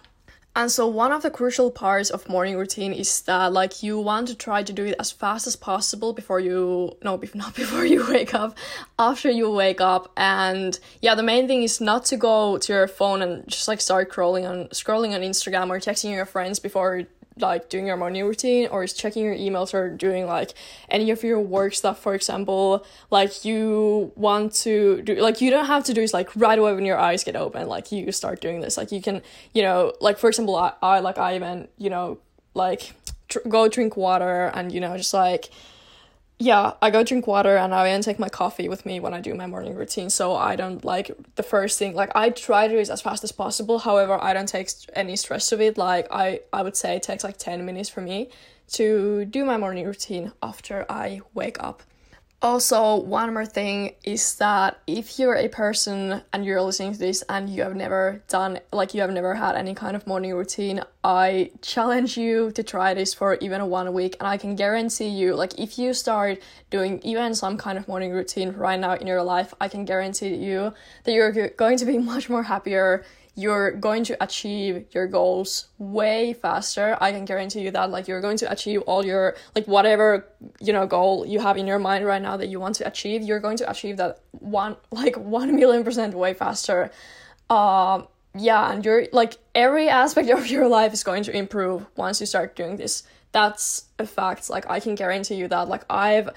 And 0.58 0.72
so 0.72 0.88
one 0.88 1.12
of 1.12 1.22
the 1.22 1.30
crucial 1.30 1.70
parts 1.70 2.10
of 2.10 2.28
morning 2.28 2.58
routine 2.58 2.92
is 2.92 3.22
that 3.22 3.54
like 3.54 3.84
you 3.84 4.00
want 4.00 4.28
to 4.30 4.36
try 4.36 4.64
to 4.64 4.74
do 4.74 4.86
it 4.86 4.96
as 5.00 5.12
fast 5.12 5.46
as 5.46 5.56
possible 5.56 6.14
before 6.14 6.40
you 6.40 6.98
no 7.04 7.22
not 7.36 7.54
before 7.54 7.86
you 7.86 8.04
wake 8.10 8.34
up, 8.34 8.58
after 8.98 9.30
you 9.30 9.52
wake 9.52 9.80
up. 9.80 10.12
And 10.18 10.80
yeah, 11.00 11.14
the 11.14 11.22
main 11.22 11.48
thing 11.48 11.62
is 11.62 11.80
not 11.80 12.06
to 12.06 12.18
go 12.18 12.58
to 12.58 12.74
your 12.74 12.88
phone 12.88 13.22
and 13.22 13.48
just 13.48 13.68
like 13.68 13.80
start 13.80 14.12
scrolling 14.12 14.50
on 14.50 14.66
scrolling 14.70 15.14
on 15.14 15.22
Instagram 15.22 15.70
or 15.70 15.80
texting 15.80 16.10
your 16.12 16.26
friends 16.26 16.58
before 16.58 17.04
like 17.40 17.70
doing 17.70 17.88
your 17.88 17.98
morning 17.98 18.24
routine 18.26 18.68
or 18.70 18.84
is 18.84 18.94
checking 18.94 19.24
your 19.24 19.36
emails 19.36 19.74
or 19.74 19.90
doing 19.90 20.26
like 20.26 20.54
any 20.90 21.12
of 21.12 21.24
your 21.24 21.40
work 21.40 21.74
stuff 21.74 22.00
for 22.00 22.14
example 22.16 22.86
like 23.12 23.46
you 23.46 24.12
want 24.16 24.54
to 24.54 25.02
do 25.04 25.16
like 25.16 25.42
you 25.42 25.50
don't 25.50 25.66
have 25.66 25.84
to 25.84 25.94
do 25.94 26.02
is 26.02 26.14
like 26.14 26.36
right 26.36 26.60
away 26.60 26.74
when 26.74 26.86
your 26.86 26.98
eyes 26.98 27.24
get 27.24 27.36
open 27.36 27.68
like 27.68 27.92
you 27.92 28.12
start 28.12 28.42
doing 28.42 28.62
this. 28.62 28.78
Like 28.78 28.92
you 28.92 29.02
can 29.02 29.22
you 29.54 29.62
know 29.62 29.94
like 30.00 30.18
for 30.18 30.28
example 30.28 30.56
i, 30.56 30.74
I 30.82 31.00
like 31.00 31.18
i 31.18 31.36
even 31.36 31.68
you 31.78 31.90
know 31.90 32.20
like 32.54 32.94
tr- 33.28 33.48
go 33.48 33.68
drink 33.68 33.98
water 33.98 34.52
and 34.54 34.72
you 34.72 34.80
know 34.80 34.96
just 34.98 35.14
like 35.14 35.50
yeah, 36.40 36.74
I 36.84 36.92
go 36.92 37.04
drink 37.04 37.26
water 37.26 37.58
and 37.58 37.74
I 37.74 37.86
then 37.86 38.02
take 38.02 38.20
my 38.20 38.30
coffee 38.30 38.70
with 38.70 38.86
me 38.86 39.00
when 39.00 39.14
I 39.14 39.22
do 39.22 39.34
my 39.34 39.48
morning 39.48 39.74
routine. 39.74 40.12
So 40.12 40.36
I 40.36 40.56
don't 40.56 40.86
like 40.86 41.12
the 41.36 41.42
first 41.42 41.80
thing. 41.80 41.96
Like 41.96 42.12
I 42.16 42.30
try 42.30 42.68
to 42.68 42.74
do 42.74 42.80
it 42.80 42.90
as 42.90 43.02
fast 43.02 43.24
as 43.24 43.32
possible. 43.32 43.80
However, 43.80 44.22
I 44.22 44.34
don't 44.34 44.48
take 44.48 44.70
any 44.94 45.16
stress 45.16 45.52
of 45.52 45.62
it. 45.62 45.78
Like 45.78 46.08
I, 46.12 46.42
I 46.54 46.62
would 46.62 46.78
say 46.78 46.96
it 46.96 47.04
takes 47.04 47.24
like 47.24 47.38
ten 47.38 47.66
minutes 47.66 47.90
for 47.90 48.02
me 48.02 48.30
to 48.74 49.26
do 49.26 49.46
my 49.46 49.58
morning 49.58 49.86
routine 49.86 50.32
after 50.44 50.86
I 50.90 51.22
wake 51.34 51.62
up. 51.64 51.82
Also, 52.40 52.98
one 52.98 53.34
more 53.34 53.48
thing 53.48 53.96
is 54.04 54.36
that 54.36 54.80
if 54.86 55.18
you're 55.18 55.36
a 55.36 55.48
person 55.48 56.22
and 56.32 56.46
you're 56.46 56.62
listening 56.62 56.94
to 56.94 57.00
this 57.00 57.24
and 57.30 57.50
you 57.50 57.64
have 57.64 57.76
never 57.76 58.22
done, 58.28 58.60
like, 58.72 58.94
you 58.94 59.02
have 59.02 59.10
never 59.10 59.34
had 59.34 59.56
any 59.56 59.74
kind 59.74 59.96
of 59.96 60.06
morning 60.06 60.32
routine, 60.36 60.84
I 61.04 61.50
challenge 61.64 62.16
you 62.16 62.52
to 62.52 62.62
try 62.62 62.94
this 62.94 63.12
for 63.12 63.40
even 63.42 63.68
one 63.72 63.92
week. 63.92 64.18
And 64.20 64.28
I 64.28 64.38
can 64.38 64.56
guarantee 64.56 65.08
you, 65.08 65.34
like, 65.34 65.58
if 65.58 65.80
you 65.80 65.96
start 65.96 66.40
doing 66.70 67.02
even 67.02 67.34
some 67.34 67.58
kind 67.58 67.76
of 67.76 67.88
morning 67.88 68.12
routine 68.12 68.52
right 68.52 68.80
now 68.80 68.94
in 68.94 69.08
your 69.08 69.24
life, 69.24 69.56
I 69.60 69.68
can 69.68 69.84
guarantee 69.84 70.36
you 70.36 70.76
that 71.06 71.14
you're 71.14 71.50
going 71.50 71.80
to 71.80 71.86
be 71.86 71.98
much 72.14 72.30
more 72.30 72.44
happier 72.44 73.04
you're 73.38 73.72
going 73.72 74.04
to 74.04 74.22
achieve 74.22 74.88
your 74.92 75.06
goals 75.06 75.68
way 75.78 76.34
faster. 76.34 76.98
I 77.00 77.12
can 77.12 77.24
guarantee 77.24 77.62
you 77.62 77.70
that 77.70 77.92
like 77.92 78.08
you're 78.08 78.20
going 78.20 78.38
to 78.38 78.52
achieve 78.52 78.82
all 78.82 79.06
your 79.06 79.36
like 79.56 79.68
whatever 79.68 80.26
you 80.60 80.74
know 80.74 80.88
goal 80.88 81.24
you 81.24 81.40
have 81.40 81.56
in 81.56 81.68
your 81.68 81.78
mind 81.78 82.04
right 82.04 82.22
now 82.22 82.36
that 82.36 82.48
you 82.48 82.60
want 82.60 82.76
to 82.78 82.88
achieve. 82.88 83.22
You're 83.22 83.40
going 83.40 83.58
to 83.58 83.70
achieve 83.70 83.98
that 83.98 84.22
one 84.32 84.76
like 84.92 85.16
1 85.16 85.56
million 85.56 85.84
percent 85.84 86.16
way 86.16 86.34
faster. 86.34 86.90
Um 87.50 88.08
yeah 88.36 88.72
and 88.72 88.84
you're 88.84 89.06
like 89.14 89.38
every 89.54 89.88
aspect 89.88 90.30
of 90.38 90.48
your 90.48 90.68
life 90.68 90.92
is 90.92 91.04
going 91.04 91.24
to 91.24 91.38
improve 91.38 91.86
once 91.96 92.20
you 92.20 92.26
start 92.26 92.56
doing 92.56 92.78
this. 92.78 93.04
That's 93.34 93.86
a 94.00 94.08
fact. 94.08 94.50
Like 94.50 94.68
i 94.68 94.80
can 94.80 94.96
guarantee 94.96 95.36
you 95.36 95.48
that. 95.50 95.70
Like 95.70 95.86
i've 95.92 96.30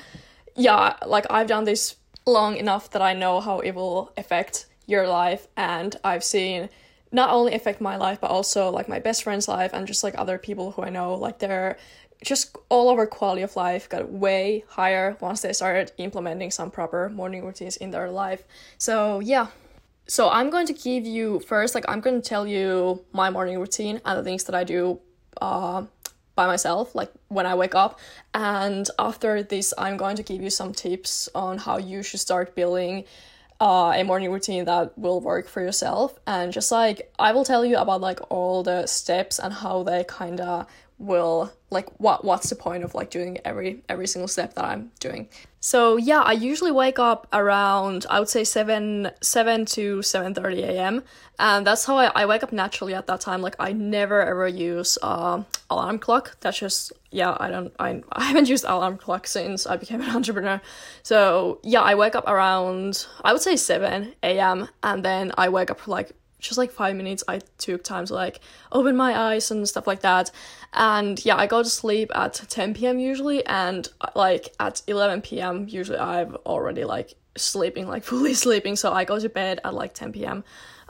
yeah 0.54 0.96
like 1.06 1.24
i've 1.30 1.46
done 1.46 1.64
this 1.64 1.96
long 2.26 2.56
enough 2.56 2.90
that 2.90 3.00
i 3.00 3.14
know 3.14 3.40
how 3.40 3.60
it 3.60 3.74
will 3.74 4.12
affect 4.18 4.66
your 4.86 5.06
life 5.06 5.48
and 5.56 5.96
i've 6.04 6.22
seen 6.22 6.68
not 7.12 7.30
only 7.30 7.54
affect 7.54 7.80
my 7.80 7.96
life 7.96 8.20
but 8.20 8.30
also 8.30 8.70
like 8.70 8.88
my 8.88 8.98
best 8.98 9.22
friend's 9.24 9.48
life 9.48 9.72
and 9.72 9.86
just 9.86 10.04
like 10.04 10.14
other 10.16 10.38
people 10.38 10.72
who 10.72 10.82
I 10.82 10.90
know 10.90 11.14
like 11.14 11.38
their 11.38 11.76
just 12.22 12.56
all 12.68 12.88
over 12.88 13.06
quality 13.06 13.42
of 13.42 13.56
life 13.56 13.88
got 13.88 14.10
way 14.10 14.64
higher 14.68 15.16
once 15.20 15.40
they 15.40 15.52
started 15.52 15.92
implementing 15.98 16.50
some 16.50 16.70
proper 16.70 17.08
morning 17.08 17.44
routines 17.44 17.76
in 17.76 17.90
their 17.90 18.10
life. 18.10 18.44
So 18.78 19.20
yeah. 19.20 19.48
So 20.06 20.28
I'm 20.28 20.50
going 20.50 20.66
to 20.66 20.72
give 20.72 21.06
you 21.06 21.40
first 21.40 21.74
like 21.74 21.84
I'm 21.88 22.00
going 22.00 22.20
to 22.20 22.28
tell 22.28 22.46
you 22.46 23.04
my 23.12 23.30
morning 23.30 23.58
routine 23.58 24.00
and 24.04 24.18
the 24.18 24.22
things 24.22 24.44
that 24.44 24.54
I 24.54 24.64
do 24.64 25.00
uh 25.40 25.84
by 26.34 26.46
myself 26.46 26.94
like 26.94 27.10
when 27.28 27.46
I 27.46 27.54
wake 27.54 27.74
up 27.74 27.98
and 28.34 28.88
after 28.98 29.42
this 29.42 29.72
I'm 29.78 29.96
going 29.96 30.16
to 30.16 30.22
give 30.22 30.42
you 30.42 30.50
some 30.50 30.72
tips 30.72 31.28
on 31.34 31.58
how 31.58 31.78
you 31.78 32.02
should 32.02 32.20
start 32.20 32.54
building 32.54 33.04
uh, 33.60 33.92
a 33.94 34.02
morning 34.02 34.32
routine 34.32 34.64
that 34.64 34.96
will 34.98 35.20
work 35.20 35.48
for 35.48 35.60
yourself. 35.60 36.18
And 36.26 36.52
just 36.52 36.72
like 36.72 37.12
i 37.18 37.32
will 37.32 37.44
tell 37.44 37.64
you 37.64 37.76
about 37.76 38.00
like 38.00 38.20
all 38.30 38.62
the 38.62 38.86
steps 38.86 39.38
and 39.38 39.52
how 39.52 39.82
they 39.82 40.04
kind 40.04 40.40
of 40.40 40.66
will 41.00 41.50
like 41.70 41.88
what 41.98 42.24
what's 42.24 42.50
the 42.50 42.56
point 42.56 42.84
of 42.84 42.94
like 42.94 43.10
doing 43.10 43.38
every 43.44 43.82
every 43.88 44.06
single 44.06 44.28
step 44.28 44.54
that 44.54 44.64
i'm 44.66 44.92
doing? 45.00 45.28
So 45.60 45.96
yeah 45.96 46.20
i 46.20 46.32
usually 46.32 46.70
wake 46.70 46.98
up 46.98 47.26
around 47.32 48.06
i 48.10 48.18
would 48.18 48.28
say 48.28 48.44
7 48.44 49.10
7 49.22 49.64
to 49.64 50.02
7 50.02 50.34
30 50.34 50.62
a.m 50.62 51.02
and 51.38 51.66
that's 51.66 51.86
how 51.86 51.96
I, 51.96 52.12
I 52.14 52.26
wake 52.26 52.42
up 52.42 52.52
naturally 52.52 52.92
at 52.94 53.06
that 53.06 53.20
time. 53.20 53.40
Like 53.40 53.56
i 53.58 53.72
never 53.72 54.20
ever 54.20 54.46
use 54.46 54.98
uh 55.02 55.42
alarm 55.70 55.98
clock. 55.98 56.36
That's 56.40 56.58
just 56.58 56.92
yeah 57.10 57.36
i 57.40 57.50
don't 57.50 57.72
i, 57.78 58.02
I 58.12 58.24
haven't 58.24 58.48
used 58.48 58.64
alarm 58.64 58.98
clock 58.98 59.26
since 59.26 59.66
i 59.66 59.76
became 59.76 60.02
an 60.02 60.10
entrepreneur. 60.16 60.60
So 61.02 61.60
yeah 61.62 61.80
i 61.80 61.94
wake 61.94 62.14
up 62.14 62.28
around 62.28 63.06
i 63.24 63.32
would 63.32 63.42
say 63.42 63.56
7 63.56 64.14
a.m 64.22 64.68
and 64.82 65.02
then 65.02 65.32
i 65.38 65.48
wake 65.48 65.70
up 65.70 65.88
like 65.88 66.12
just 66.40 66.58
like 66.58 66.70
five 66.70 66.96
minutes 66.96 67.22
I 67.28 67.40
took 67.58 67.84
time 67.84 68.06
to 68.06 68.14
like 68.14 68.40
open 68.72 68.96
my 68.96 69.18
eyes 69.18 69.50
and 69.50 69.68
stuff 69.68 69.86
like 69.86 70.00
that. 70.00 70.30
And 70.72 71.22
yeah, 71.24 71.36
I 71.36 71.46
go 71.46 71.62
to 71.62 71.68
sleep 71.68 72.10
at 72.14 72.34
10 72.48 72.74
p.m. 72.74 72.98
usually, 72.98 73.44
and 73.46 73.88
like 74.14 74.54
at 74.58 74.82
11 74.86 75.22
p.m. 75.22 75.66
usually 75.68 75.98
I've 75.98 76.34
already 76.46 76.84
like 76.84 77.14
sleeping, 77.36 77.88
like 77.88 78.04
fully 78.10 78.34
sleeping. 78.34 78.76
So 78.76 78.92
I 78.92 79.04
go 79.04 79.18
to 79.18 79.28
bed 79.28 79.60
at 79.64 79.74
like 79.74 79.94
10 79.94 80.12
p.m. 80.12 80.44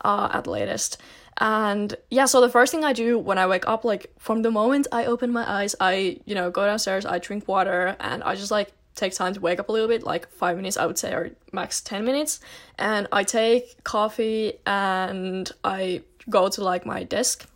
Uh, 0.05 0.31
at 0.33 0.47
latest. 0.47 0.99
And 1.39 1.95
yeah, 2.11 2.27
so 2.27 2.41
the 2.41 2.51
first 2.51 2.71
thing 2.71 2.85
I 2.85 2.93
do 2.93 3.19
when 3.19 3.39
I 3.39 3.47
wake 3.47 3.67
up, 3.67 3.85
like 3.85 4.13
from 4.19 4.43
the 4.43 4.51
moment 4.51 4.87
I 4.93 5.07
open 5.07 5.33
my 5.33 5.51
eyes, 5.51 5.75
I, 5.81 6.21
you 6.27 6.35
know, 6.35 6.51
go 6.51 6.67
downstairs, 6.67 7.07
I 7.07 7.19
drink 7.19 7.49
water, 7.49 7.97
and 7.99 8.23
I 8.23 8.35
just 8.35 8.51
like 8.51 8.73
take 9.01 9.15
time 9.15 9.35
to 9.35 9.41
wake 9.41 9.59
up 9.59 9.69
a 9.69 9.73
little 9.73 9.89
bit, 9.89 10.03
like 10.05 10.29
five 10.29 10.57
minutes, 10.57 10.77
I 10.77 10.87
would 10.87 10.99
say, 10.99 11.13
or 11.13 11.31
max 11.53 11.81
10 11.81 12.05
minutes. 12.05 12.41
And 12.79 13.09
I 13.11 13.25
take 13.25 13.83
coffee 13.85 14.55
and 14.67 15.51
I 15.65 16.03
go 16.29 16.49
to 16.49 16.63
like 16.63 16.87
my 16.87 17.03
desk. 17.03 17.49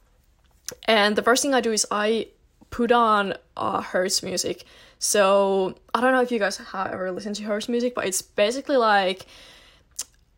And 0.89 1.15
the 1.17 1.23
first 1.23 1.43
thing 1.43 1.55
I 1.55 1.61
do 1.61 1.73
is 1.73 1.87
I 1.91 2.29
put 2.71 2.91
on 2.91 3.35
uh, 3.57 3.81
Hertz 3.83 4.23
music. 4.23 4.65
So 4.99 5.77
I 5.95 6.01
don't 6.01 6.13
know 6.13 6.23
if 6.23 6.33
you 6.33 6.39
guys 6.39 6.57
have 6.57 6.93
ever 6.93 7.13
listened 7.13 7.37
to 7.37 7.45
Hertz 7.45 7.69
music, 7.69 7.95
but 7.95 8.07
it's 8.07 8.23
basically 8.23 8.77
like 8.77 9.27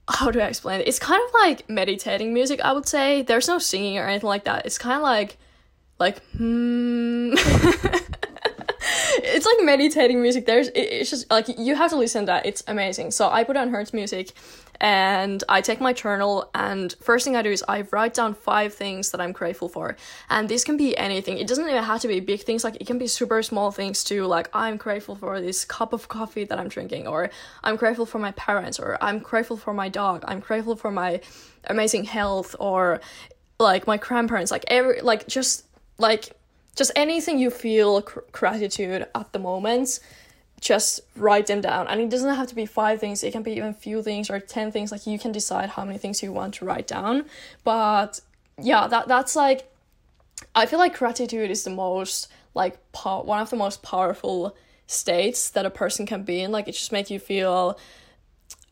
how 0.08 0.30
do 0.30 0.40
I 0.40 0.46
explain 0.46 0.80
it? 0.80 0.88
It's 0.88 0.98
kind 1.00 1.20
of 1.26 1.34
like 1.34 1.68
meditating 1.68 2.32
music, 2.32 2.60
I 2.60 2.72
would 2.72 2.86
say. 2.86 3.22
There's 3.22 3.48
no 3.48 3.58
singing 3.58 3.98
or 3.98 4.06
anything 4.06 4.28
like 4.28 4.44
that. 4.44 4.64
It's 4.66 4.78
kind 4.78 4.96
of 4.96 5.02
like 5.02 5.36
like 5.98 6.22
hmm 6.36 7.34
it's 9.26 9.46
like 9.46 9.56
meditating 9.62 10.22
music. 10.22 10.46
There's 10.46 10.68
it, 10.68 10.80
it's 10.80 11.10
just 11.10 11.30
like 11.30 11.46
you 11.48 11.74
have 11.74 11.90
to 11.90 11.96
listen 11.96 12.22
to 12.22 12.26
that. 12.26 12.46
It's 12.46 12.62
amazing. 12.66 13.10
So 13.10 13.28
I 13.28 13.44
put 13.44 13.56
on 13.56 13.70
Hertz 13.70 13.92
music 13.92 14.32
and 14.80 15.42
I 15.48 15.60
take 15.60 15.80
my 15.80 15.92
journal 15.92 16.50
and 16.54 16.94
first 17.00 17.24
thing 17.24 17.34
I 17.34 17.42
do 17.42 17.50
is 17.50 17.64
I 17.66 17.86
write 17.92 18.14
down 18.14 18.34
five 18.34 18.74
things 18.74 19.10
that 19.10 19.20
I'm 19.20 19.32
grateful 19.32 19.68
for. 19.68 19.96
And 20.28 20.48
this 20.48 20.64
can 20.64 20.76
be 20.76 20.96
anything. 20.96 21.38
It 21.38 21.46
doesn't 21.46 21.66
even 21.66 21.82
have 21.82 22.00
to 22.02 22.08
be 22.08 22.20
big 22.20 22.42
things, 22.42 22.62
like 22.62 22.76
it 22.80 22.86
can 22.86 22.98
be 22.98 23.06
super 23.06 23.42
small 23.42 23.70
things 23.70 24.04
too, 24.04 24.26
like 24.26 24.50
I'm 24.54 24.76
grateful 24.76 25.16
for 25.16 25.40
this 25.40 25.64
cup 25.64 25.92
of 25.92 26.08
coffee 26.08 26.44
that 26.44 26.58
I'm 26.58 26.68
drinking, 26.68 27.06
or 27.06 27.30
I'm 27.64 27.76
grateful 27.76 28.06
for 28.06 28.18
my 28.18 28.32
parents, 28.32 28.78
or 28.78 28.98
I'm 29.00 29.18
grateful 29.18 29.56
for 29.56 29.72
my 29.72 29.88
dog, 29.88 30.24
I'm 30.28 30.40
grateful 30.40 30.76
for 30.76 30.90
my 30.90 31.20
amazing 31.64 32.04
health, 32.04 32.54
or 32.60 33.00
like 33.58 33.86
my 33.86 33.96
grandparents, 33.96 34.50
like 34.50 34.64
every 34.68 35.00
like 35.00 35.26
just 35.26 35.64
like 35.98 36.32
just 36.76 36.92
anything 36.94 37.38
you 37.38 37.50
feel 37.50 38.02
cr- 38.02 38.20
gratitude 38.32 39.06
at 39.14 39.32
the 39.32 39.38
moment 39.38 40.00
just 40.58 41.00
write 41.16 41.46
them 41.48 41.60
down. 41.60 41.86
And 41.86 42.00
it 42.00 42.08
doesn't 42.08 42.34
have 42.34 42.46
to 42.46 42.54
be 42.54 42.64
five 42.64 42.98
things. 42.98 43.22
It 43.22 43.30
can 43.30 43.42
be 43.42 43.52
even 43.52 43.74
few 43.74 44.02
things 44.02 44.30
or 44.30 44.40
10 44.40 44.72
things. 44.72 44.90
Like 44.90 45.06
you 45.06 45.18
can 45.18 45.30
decide 45.30 45.68
how 45.68 45.84
many 45.84 45.98
things 45.98 46.22
you 46.22 46.32
want 46.32 46.54
to 46.54 46.64
write 46.64 46.86
down. 46.86 47.26
But 47.62 48.20
yeah 48.60 48.86
that 48.86 49.06
that's 49.06 49.36
like 49.36 49.70
i 50.54 50.64
feel 50.66 50.78
like 50.78 50.96
gratitude 50.96 51.50
is 51.50 51.64
the 51.64 51.70
most 51.70 52.28
like 52.54 52.78
po- 52.92 53.22
one 53.22 53.40
of 53.40 53.50
the 53.50 53.56
most 53.56 53.82
powerful 53.82 54.56
states 54.86 55.50
that 55.50 55.66
a 55.66 55.70
person 55.70 56.06
can 56.06 56.22
be 56.22 56.40
in. 56.40 56.52
Like 56.52 56.68
it 56.68 56.72
just 56.72 56.92
makes 56.92 57.10
you 57.10 57.18
feel 57.18 57.78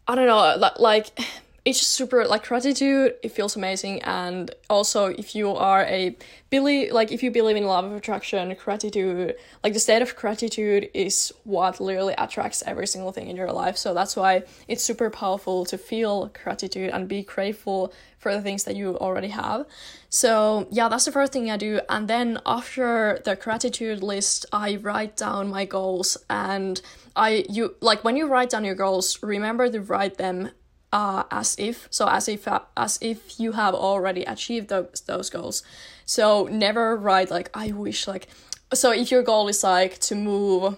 i 0.08 0.14
don't 0.14 0.26
know 0.26 0.70
like 0.78 1.18
it's 1.64 1.78
just 1.78 1.92
super 1.92 2.26
like 2.26 2.46
gratitude. 2.46 3.14
It 3.22 3.30
feels 3.30 3.56
amazing. 3.56 4.02
And 4.02 4.50
also 4.68 5.06
if 5.06 5.34
you 5.34 5.50
are 5.50 5.82
a 5.84 6.14
believe 6.50 6.92
like 6.92 7.10
if 7.10 7.22
you 7.22 7.30
believe 7.30 7.56
in 7.56 7.64
law 7.64 7.78
of 7.78 7.92
attraction 7.92 8.54
gratitude 8.62 9.34
like 9.62 9.72
the 9.72 9.80
state 9.80 10.02
of 10.02 10.14
gratitude 10.14 10.90
is 10.92 11.32
what 11.44 11.80
literally 11.80 12.14
attracts 12.18 12.62
every 12.66 12.86
single 12.86 13.12
thing 13.12 13.28
in 13.28 13.36
your 13.36 13.50
life. 13.50 13.78
So 13.78 13.94
that's 13.94 14.14
why 14.14 14.42
it's 14.68 14.82
super 14.82 15.08
powerful 15.08 15.64
to 15.66 15.78
feel 15.78 16.26
gratitude 16.42 16.90
and 16.90 17.08
be 17.08 17.22
grateful 17.22 17.94
for 18.18 18.34
the 18.34 18.42
things 18.42 18.64
that 18.64 18.76
you 18.76 18.98
already 18.98 19.28
have. 19.28 19.64
So 20.10 20.68
yeah 20.70 20.88
that's 20.88 21.06
the 21.06 21.12
first 21.12 21.32
thing 21.32 21.50
i 21.50 21.56
do. 21.56 21.80
And 21.88 22.08
then 22.08 22.40
after 22.44 23.20
the 23.24 23.36
gratitude 23.36 24.02
list 24.02 24.44
i 24.52 24.76
write 24.76 25.16
down 25.16 25.48
my 25.48 25.64
goals. 25.64 26.18
And 26.28 26.78
i 27.16 27.46
you 27.48 27.74
like 27.80 28.04
when 28.04 28.16
you 28.16 28.26
write 28.26 28.50
down 28.50 28.66
your 28.66 28.74
goals 28.74 29.18
remember 29.22 29.70
to 29.70 29.80
write 29.80 30.18
them 30.18 30.50
uh, 30.94 31.24
as 31.30 31.56
if 31.58 31.88
so 31.90 32.06
as 32.08 32.28
if 32.28 32.46
uh, 32.46 32.60
as 32.76 32.98
if 33.02 33.38
you 33.40 33.52
have 33.52 33.74
already 33.74 34.22
achieved 34.22 34.68
those 34.68 35.02
those 35.06 35.28
goals. 35.28 35.62
So 36.06 36.48
never 36.50 36.96
write 36.96 37.30
like 37.30 37.50
i 37.54 37.72
wish 37.72 38.06
like 38.06 38.28
so 38.72 38.92
if 38.92 39.10
your 39.10 39.22
goal 39.22 39.48
is 39.48 39.64
like 39.64 39.98
to 39.98 40.14
move 40.14 40.76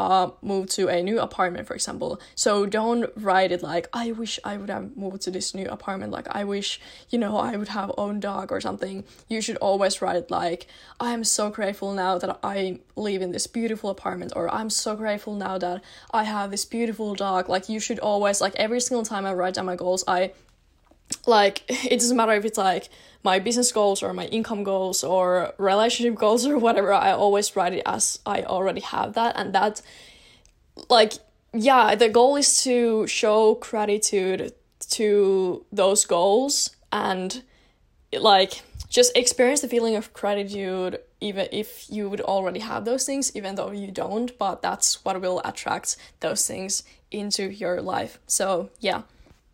uh, 0.00 0.30
move 0.40 0.66
to 0.70 0.88
a 0.88 1.02
new 1.02 1.20
apartment, 1.20 1.66
for 1.68 1.74
example. 1.74 2.18
So 2.34 2.64
don't 2.64 3.10
write 3.16 3.52
it 3.52 3.62
like, 3.62 3.86
I 3.92 4.12
wish 4.12 4.40
I 4.44 4.56
would 4.56 4.70
have 4.70 4.96
moved 4.96 5.20
to 5.22 5.30
this 5.30 5.54
new 5.54 5.66
apartment. 5.66 6.10
Like, 6.10 6.28
I 6.40 6.42
wish, 6.44 6.80
you 7.10 7.18
know, 7.18 7.36
I 7.36 7.56
would 7.58 7.68
have 7.68 7.92
own 7.98 8.18
dog 8.18 8.50
or 8.50 8.60
something. 8.60 9.04
You 9.28 9.40
should 9.42 9.58
always 9.58 10.00
write 10.00 10.16
it 10.16 10.30
like, 10.30 10.66
I 10.98 11.12
am 11.12 11.24
so 11.24 11.50
grateful 11.50 11.92
now 11.92 12.16
that 12.18 12.38
I 12.42 12.80
live 12.96 13.20
in 13.20 13.32
this 13.32 13.46
beautiful 13.46 13.90
apartment, 13.90 14.32
or 14.36 14.52
I'm 14.58 14.70
so 14.70 14.96
grateful 14.96 15.34
now 15.34 15.58
that 15.58 15.82
I 16.12 16.24
have 16.24 16.50
this 16.50 16.64
beautiful 16.64 17.14
dog. 17.14 17.48
Like, 17.48 17.68
you 17.68 17.80
should 17.80 17.98
always, 17.98 18.40
like, 18.40 18.54
every 18.56 18.80
single 18.80 19.04
time 19.04 19.26
I 19.26 19.34
write 19.34 19.54
down 19.54 19.66
my 19.66 19.76
goals, 19.76 20.02
I 20.08 20.32
like 21.26 21.62
it 21.68 21.98
doesn't 22.00 22.16
matter 22.16 22.32
if 22.32 22.44
it's 22.44 22.58
like 22.58 22.88
my 23.22 23.38
business 23.38 23.70
goals 23.72 24.02
or 24.02 24.12
my 24.12 24.26
income 24.26 24.64
goals 24.64 25.04
or 25.04 25.52
relationship 25.58 26.14
goals 26.14 26.46
or 26.46 26.58
whatever 26.58 26.92
i 26.92 27.12
always 27.12 27.54
write 27.56 27.72
it 27.72 27.82
as 27.86 28.18
i 28.26 28.42
already 28.42 28.80
have 28.80 29.14
that 29.14 29.34
and 29.36 29.54
that 29.54 29.82
like 30.88 31.14
yeah 31.52 31.94
the 31.94 32.08
goal 32.08 32.36
is 32.36 32.62
to 32.62 33.06
show 33.06 33.54
gratitude 33.56 34.52
to 34.88 35.64
those 35.72 36.04
goals 36.04 36.70
and 36.92 37.42
like 38.12 38.62
just 38.88 39.16
experience 39.16 39.60
the 39.60 39.68
feeling 39.68 39.94
of 39.94 40.12
gratitude 40.12 40.98
even 41.20 41.46
if 41.52 41.86
you 41.90 42.08
would 42.08 42.20
already 42.20 42.60
have 42.60 42.84
those 42.84 43.04
things 43.04 43.34
even 43.36 43.54
though 43.54 43.70
you 43.70 43.90
don't 43.90 44.36
but 44.38 44.62
that's 44.62 45.04
what 45.04 45.20
will 45.20 45.40
attract 45.44 45.96
those 46.20 46.46
things 46.46 46.82
into 47.10 47.50
your 47.50 47.80
life. 47.80 48.18
So 48.26 48.70
yeah 48.80 49.02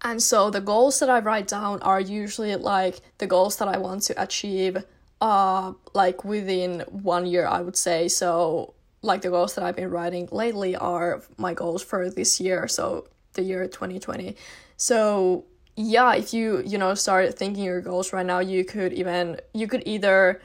and 0.03 0.23
so 0.23 0.51
the 0.51 0.61
goals 0.61 1.01
that 1.01 1.11
I 1.11 1.21
write 1.21 1.49
down 1.49 1.81
are 1.83 2.01
usually 2.01 2.55
like 2.57 3.01
the 3.19 3.27
goals 3.27 3.57
that 3.57 3.69
I 3.69 3.79
want 3.79 4.03
to 4.03 4.23
achieve 4.23 4.85
uh 5.21 5.73
like 5.95 6.25
within 6.25 6.81
one 6.91 7.27
year 7.27 7.47
I 7.47 7.61
would 7.63 7.77
say. 7.77 8.09
So 8.09 8.75
like 9.03 9.23
the 9.23 9.31
goals 9.31 9.55
that 9.55 9.65
I've 9.65 9.77
been 9.77 9.91
writing 9.91 10.29
lately 10.33 10.77
are 10.77 11.23
my 11.39 11.55
goals 11.55 11.83
for 11.83 12.11
this 12.11 12.41
year, 12.41 12.69
so 12.69 13.07
the 13.35 13.43
year 13.43 13.67
2020. 13.67 14.37
So 14.77 15.45
yeah, 15.77 16.15
if 16.15 16.33
you, 16.33 16.63
you 16.67 16.79
know, 16.79 16.95
start 16.95 17.39
thinking 17.39 17.65
your 17.65 17.81
goals 17.81 18.13
right 18.13 18.27
now, 18.27 18.41
you 18.41 18.65
could 18.65 18.93
even 18.93 19.41
you 19.55 19.69
could 19.69 19.83
either 19.87 20.41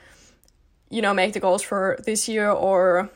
you 0.91 1.01
know, 1.01 1.13
make 1.13 1.33
the 1.33 1.39
goals 1.39 1.63
for 1.63 1.97
this 2.05 2.27
year 2.27 2.51
or 2.51 3.09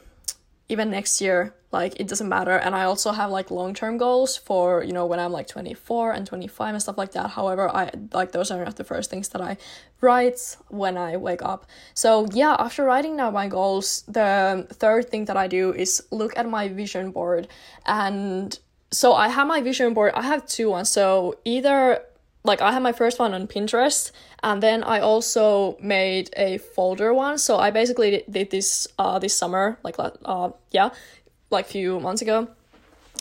even 0.70 0.90
next 0.90 1.22
year 1.22 1.54
like 1.80 1.94
it 2.00 2.08
doesn't 2.12 2.32
matter. 2.38 2.58
And 2.66 2.74
i 2.82 2.84
also 2.92 3.10
have 3.20 3.30
like 3.38 3.48
long-term 3.60 3.98
goals 4.06 4.32
for 4.48 4.66
you 4.88 4.94
know 4.98 5.06
when 5.12 5.20
i'm 5.24 5.34
like 5.40 5.48
24 5.48 6.12
and 6.16 6.24
25 6.26 6.74
and 6.76 6.82
stuff 6.82 6.98
like 6.98 7.12
that. 7.18 7.28
However 7.38 7.66
i 7.82 7.84
like 8.20 8.32
those 8.32 8.50
are 8.52 8.64
not 8.64 8.78
the 8.82 8.88
first 8.92 9.10
things 9.12 9.28
that 9.30 9.42
i 9.42 9.58
write 10.02 10.42
when 10.82 10.96
i 10.98 11.12
wake 11.28 11.44
up. 11.52 11.62
So 11.94 12.10
yeah 12.42 12.56
after 12.66 12.84
writing 12.92 13.18
down 13.18 13.34
my 13.34 13.48
goals 13.48 14.04
the 14.08 14.68
third 14.82 15.10
thing 15.12 15.26
that 15.30 15.38
i 15.38 15.48
do 15.48 15.64
is 15.74 15.92
look 16.20 16.34
at 16.40 16.46
my 16.58 16.66
vision 16.82 17.12
board. 17.12 17.48
And 17.86 18.58
so 18.92 19.08
i 19.14 19.28
have 19.38 19.48
my 19.56 19.62
vision 19.70 19.94
board. 19.94 20.12
I 20.16 20.24
have 20.32 20.42
two 20.58 20.68
ones. 20.76 20.90
So 20.90 21.06
either 21.44 21.80
like 22.46 22.62
I 22.62 22.72
had 22.72 22.84
my 22.84 22.94
first 23.02 23.20
one 23.20 23.34
on 23.34 23.48
Pinterest 23.48 24.12
and 24.44 24.62
then 24.62 24.84
I 24.84 25.00
also 25.00 25.78
made 25.82 26.30
a 26.38 26.60
folder 26.60 27.14
one. 27.14 27.38
So 27.38 27.58
I 27.58 27.72
basically 27.72 28.24
did 28.30 28.52
this 28.52 28.88
uh 29.00 29.18
this 29.20 29.36
summer 29.36 29.78
like 29.84 29.96
uh 30.00 30.50
yeah, 30.72 30.90
like 31.50 31.66
few 31.66 32.00
months 32.00 32.22
ago. 32.22 32.48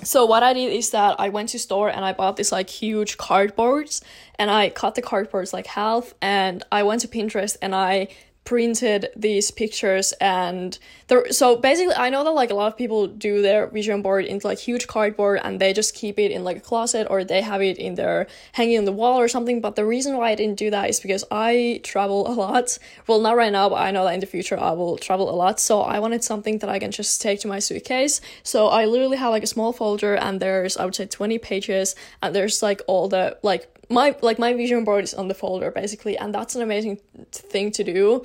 So 0.02 0.26
what 0.26 0.42
I 0.42 0.52
did 0.52 0.72
is 0.72 0.90
that 0.90 1.18
I 1.20 1.28
went 1.28 1.50
to 1.50 1.58
store 1.58 1.88
and 1.88 2.04
I 2.04 2.12
bought 2.12 2.36
this 2.36 2.50
like 2.50 2.68
huge 2.68 3.16
cardboards 3.16 4.02
and 4.38 4.50
I 4.50 4.70
cut 4.70 4.96
the 4.96 5.02
cardboards 5.02 5.52
like 5.52 5.66
half 5.66 6.14
and 6.20 6.64
I 6.72 6.82
went 6.82 7.00
to 7.02 7.08
Pinterest 7.08 7.56
and 7.62 7.74
I 7.74 8.08
printed 8.44 9.08
these 9.16 9.50
pictures 9.50 10.12
and 10.20 10.78
there 11.08 11.30
so 11.32 11.56
basically 11.56 11.94
i 11.94 12.10
know 12.10 12.22
that 12.22 12.30
like 12.30 12.50
a 12.50 12.54
lot 12.54 12.66
of 12.66 12.76
people 12.76 13.06
do 13.06 13.40
their 13.40 13.66
vision 13.68 14.02
board 14.02 14.24
into 14.26 14.46
like 14.46 14.58
huge 14.58 14.86
cardboard 14.86 15.40
and 15.42 15.60
they 15.60 15.72
just 15.72 15.94
keep 15.94 16.18
it 16.18 16.30
in 16.30 16.44
like 16.44 16.58
a 16.58 16.60
closet 16.60 17.06
or 17.08 17.24
they 17.24 17.40
have 17.40 17.62
it 17.62 17.78
in 17.78 17.94
their 17.94 18.26
hanging 18.52 18.78
on 18.78 18.84
the 18.84 18.92
wall 18.92 19.18
or 19.18 19.28
something 19.28 19.62
but 19.62 19.76
the 19.76 19.84
reason 19.84 20.16
why 20.18 20.30
i 20.30 20.34
didn't 20.34 20.58
do 20.58 20.70
that 20.70 20.90
is 20.90 21.00
because 21.00 21.24
i 21.30 21.80
travel 21.82 22.28
a 22.28 22.34
lot. 22.34 22.78
Well 23.06 23.20
not 23.20 23.36
right 23.36 23.52
now 23.52 23.70
but 23.70 23.76
i 23.76 23.90
know 23.90 24.04
that 24.04 24.14
in 24.14 24.20
the 24.20 24.26
future 24.26 24.58
i 24.60 24.72
will 24.72 24.98
travel 24.98 25.30
a 25.30 25.36
lot 25.36 25.58
so 25.58 25.80
i 25.80 25.98
wanted 25.98 26.22
something 26.22 26.58
that 26.58 26.68
i 26.68 26.78
can 26.78 26.90
just 26.90 27.22
take 27.22 27.40
to 27.40 27.48
my 27.48 27.60
suitcase. 27.60 28.20
So 28.42 28.68
i 28.68 28.84
literally 28.84 29.16
have 29.16 29.30
like 29.30 29.42
a 29.42 29.46
small 29.46 29.72
folder 29.72 30.14
and 30.14 30.38
there's 30.38 30.76
i 30.76 30.84
would 30.84 30.94
say 30.94 31.06
20 31.06 31.38
pages 31.38 31.94
and 32.22 32.34
there's 32.34 32.62
like 32.62 32.82
all 32.86 33.08
the 33.08 33.38
like 33.42 33.70
my 33.90 34.16
like 34.22 34.38
my 34.38 34.52
vision 34.54 34.84
board 34.84 35.04
is 35.04 35.14
on 35.14 35.28
the 35.28 35.34
folder 35.34 35.70
basically 35.70 36.16
and 36.16 36.34
that's 36.34 36.54
an 36.54 36.62
amazing 36.62 36.98
thing 37.32 37.70
to 37.70 37.84
do 37.84 38.24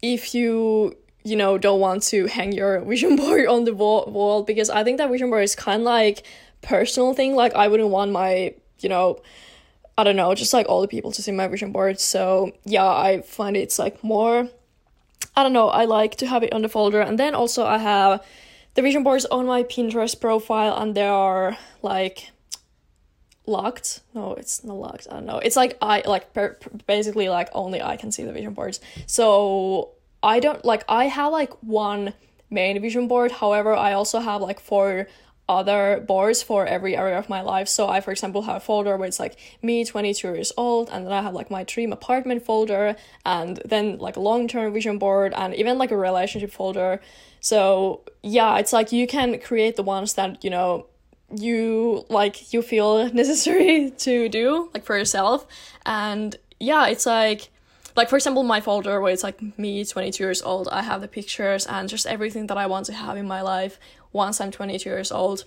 if 0.00 0.34
you 0.34 0.96
you 1.24 1.36
know 1.36 1.58
don't 1.58 1.80
want 1.80 2.02
to 2.02 2.26
hang 2.26 2.52
your 2.52 2.80
vision 2.92 3.16
board 3.16 3.46
on 3.46 3.64
the 3.64 3.74
wall, 3.74 4.04
wall 4.06 4.42
because 4.42 4.70
i 4.70 4.84
think 4.84 4.98
that 4.98 5.10
vision 5.10 5.30
board 5.30 5.44
is 5.44 5.54
kind 5.54 5.82
of 5.82 5.86
like 5.86 6.24
personal 6.62 7.14
thing 7.14 7.34
like 7.34 7.54
i 7.54 7.68
wouldn't 7.68 7.88
want 7.88 8.10
my 8.10 8.54
you 8.78 8.88
know 8.88 9.20
I 9.98 10.04
don't 10.04 10.16
know, 10.16 10.34
just 10.34 10.54
like 10.54 10.66
all 10.68 10.80
the 10.80 10.88
people 10.88 11.12
to 11.12 11.22
see 11.22 11.32
my 11.32 11.46
vision 11.48 11.70
board. 11.70 12.00
So 12.00 12.52
yeah, 12.64 12.86
I 12.86 13.20
find 13.20 13.56
it's 13.56 13.78
like 13.78 14.02
more 14.02 14.48
I 15.36 15.42
don't 15.42 15.52
know, 15.52 15.68
I 15.68 15.84
like 15.84 16.16
to 16.16 16.26
have 16.26 16.42
it 16.42 16.52
on 16.52 16.62
the 16.62 16.68
folder. 16.68 17.00
And 17.00 17.18
then 17.18 17.34
also 17.34 17.64
I 17.64 17.78
have 17.78 18.24
the 18.74 18.82
vision 18.82 19.02
boards 19.02 19.24
on 19.26 19.46
my 19.46 19.62
Pinterest 19.62 20.18
profile 20.20 20.76
and 20.76 20.94
they 20.94 21.06
are 21.06 21.56
like 21.82 22.30
locked. 23.46 24.00
No, 24.14 24.34
it's 24.34 24.64
not 24.64 24.76
locked. 24.76 25.06
I 25.10 25.14
don't 25.14 25.26
know. 25.26 25.38
It's 25.38 25.56
like 25.56 25.76
I 25.82 26.02
like 26.06 26.32
per, 26.32 26.58
basically 26.86 27.28
like 27.28 27.48
only 27.52 27.82
I 27.82 27.96
can 27.96 28.12
see 28.12 28.24
the 28.24 28.32
vision 28.32 28.54
boards. 28.54 28.80
So 29.06 29.90
I 30.22 30.40
don't 30.40 30.64
like 30.64 30.84
I 30.88 31.06
have 31.06 31.32
like 31.32 31.52
one 31.62 32.14
main 32.50 32.80
vision 32.80 33.08
board. 33.08 33.32
However, 33.32 33.74
I 33.74 33.92
also 33.92 34.20
have 34.20 34.40
like 34.42 34.60
four 34.60 35.08
other 35.48 36.02
boards 36.06 36.42
for 36.42 36.66
every 36.66 36.96
area 36.96 37.18
of 37.18 37.28
my 37.28 37.42
life. 37.42 37.68
So 37.68 37.88
I, 37.88 38.00
for 38.00 38.12
example, 38.12 38.42
have 38.42 38.56
a 38.56 38.60
folder 38.60 38.96
where 38.96 39.08
it's 39.08 39.18
like 39.18 39.36
me, 39.60 39.84
22 39.84 40.28
years 40.28 40.52
old, 40.56 40.88
and 40.90 41.04
then 41.04 41.12
I 41.12 41.20
have 41.20 41.34
like 41.34 41.50
my 41.50 41.64
dream 41.64 41.92
apartment 41.92 42.44
folder, 42.44 42.96
and 43.26 43.60
then 43.64 43.98
like 43.98 44.16
a 44.16 44.20
long 44.20 44.48
term 44.48 44.72
vision 44.72 44.98
board, 44.98 45.34
and 45.36 45.54
even 45.54 45.78
like 45.78 45.90
a 45.90 45.96
relationship 45.96 46.52
folder. 46.52 47.00
So 47.40 48.02
yeah, 48.22 48.58
it's 48.58 48.72
like 48.72 48.92
you 48.92 49.06
can 49.06 49.38
create 49.40 49.76
the 49.76 49.82
ones 49.82 50.14
that, 50.14 50.44
you 50.44 50.50
know, 50.50 50.86
you 51.34 52.04
like 52.08 52.52
you 52.52 52.62
feel 52.62 53.12
necessary 53.12 53.90
to 53.98 54.28
do 54.28 54.70
like 54.74 54.84
for 54.84 54.96
yourself. 54.96 55.46
And 55.86 56.36
yeah 56.62 56.86
it's 56.86 57.06
like 57.06 57.50
like 57.96 58.08
for 58.08 58.16
example 58.16 58.44
my 58.44 58.60
folder 58.60 59.00
where 59.00 59.12
it's 59.12 59.24
like 59.24 59.58
me 59.58 59.84
22 59.84 60.22
years 60.22 60.40
old 60.42 60.68
i 60.70 60.80
have 60.80 61.00
the 61.00 61.08
pictures 61.08 61.66
and 61.66 61.88
just 61.88 62.06
everything 62.06 62.46
that 62.46 62.56
i 62.56 62.66
want 62.66 62.86
to 62.86 62.92
have 62.92 63.16
in 63.16 63.26
my 63.26 63.42
life 63.42 63.78
once 64.12 64.40
i'm 64.40 64.50
22 64.50 64.88
years 64.88 65.10
old. 65.10 65.44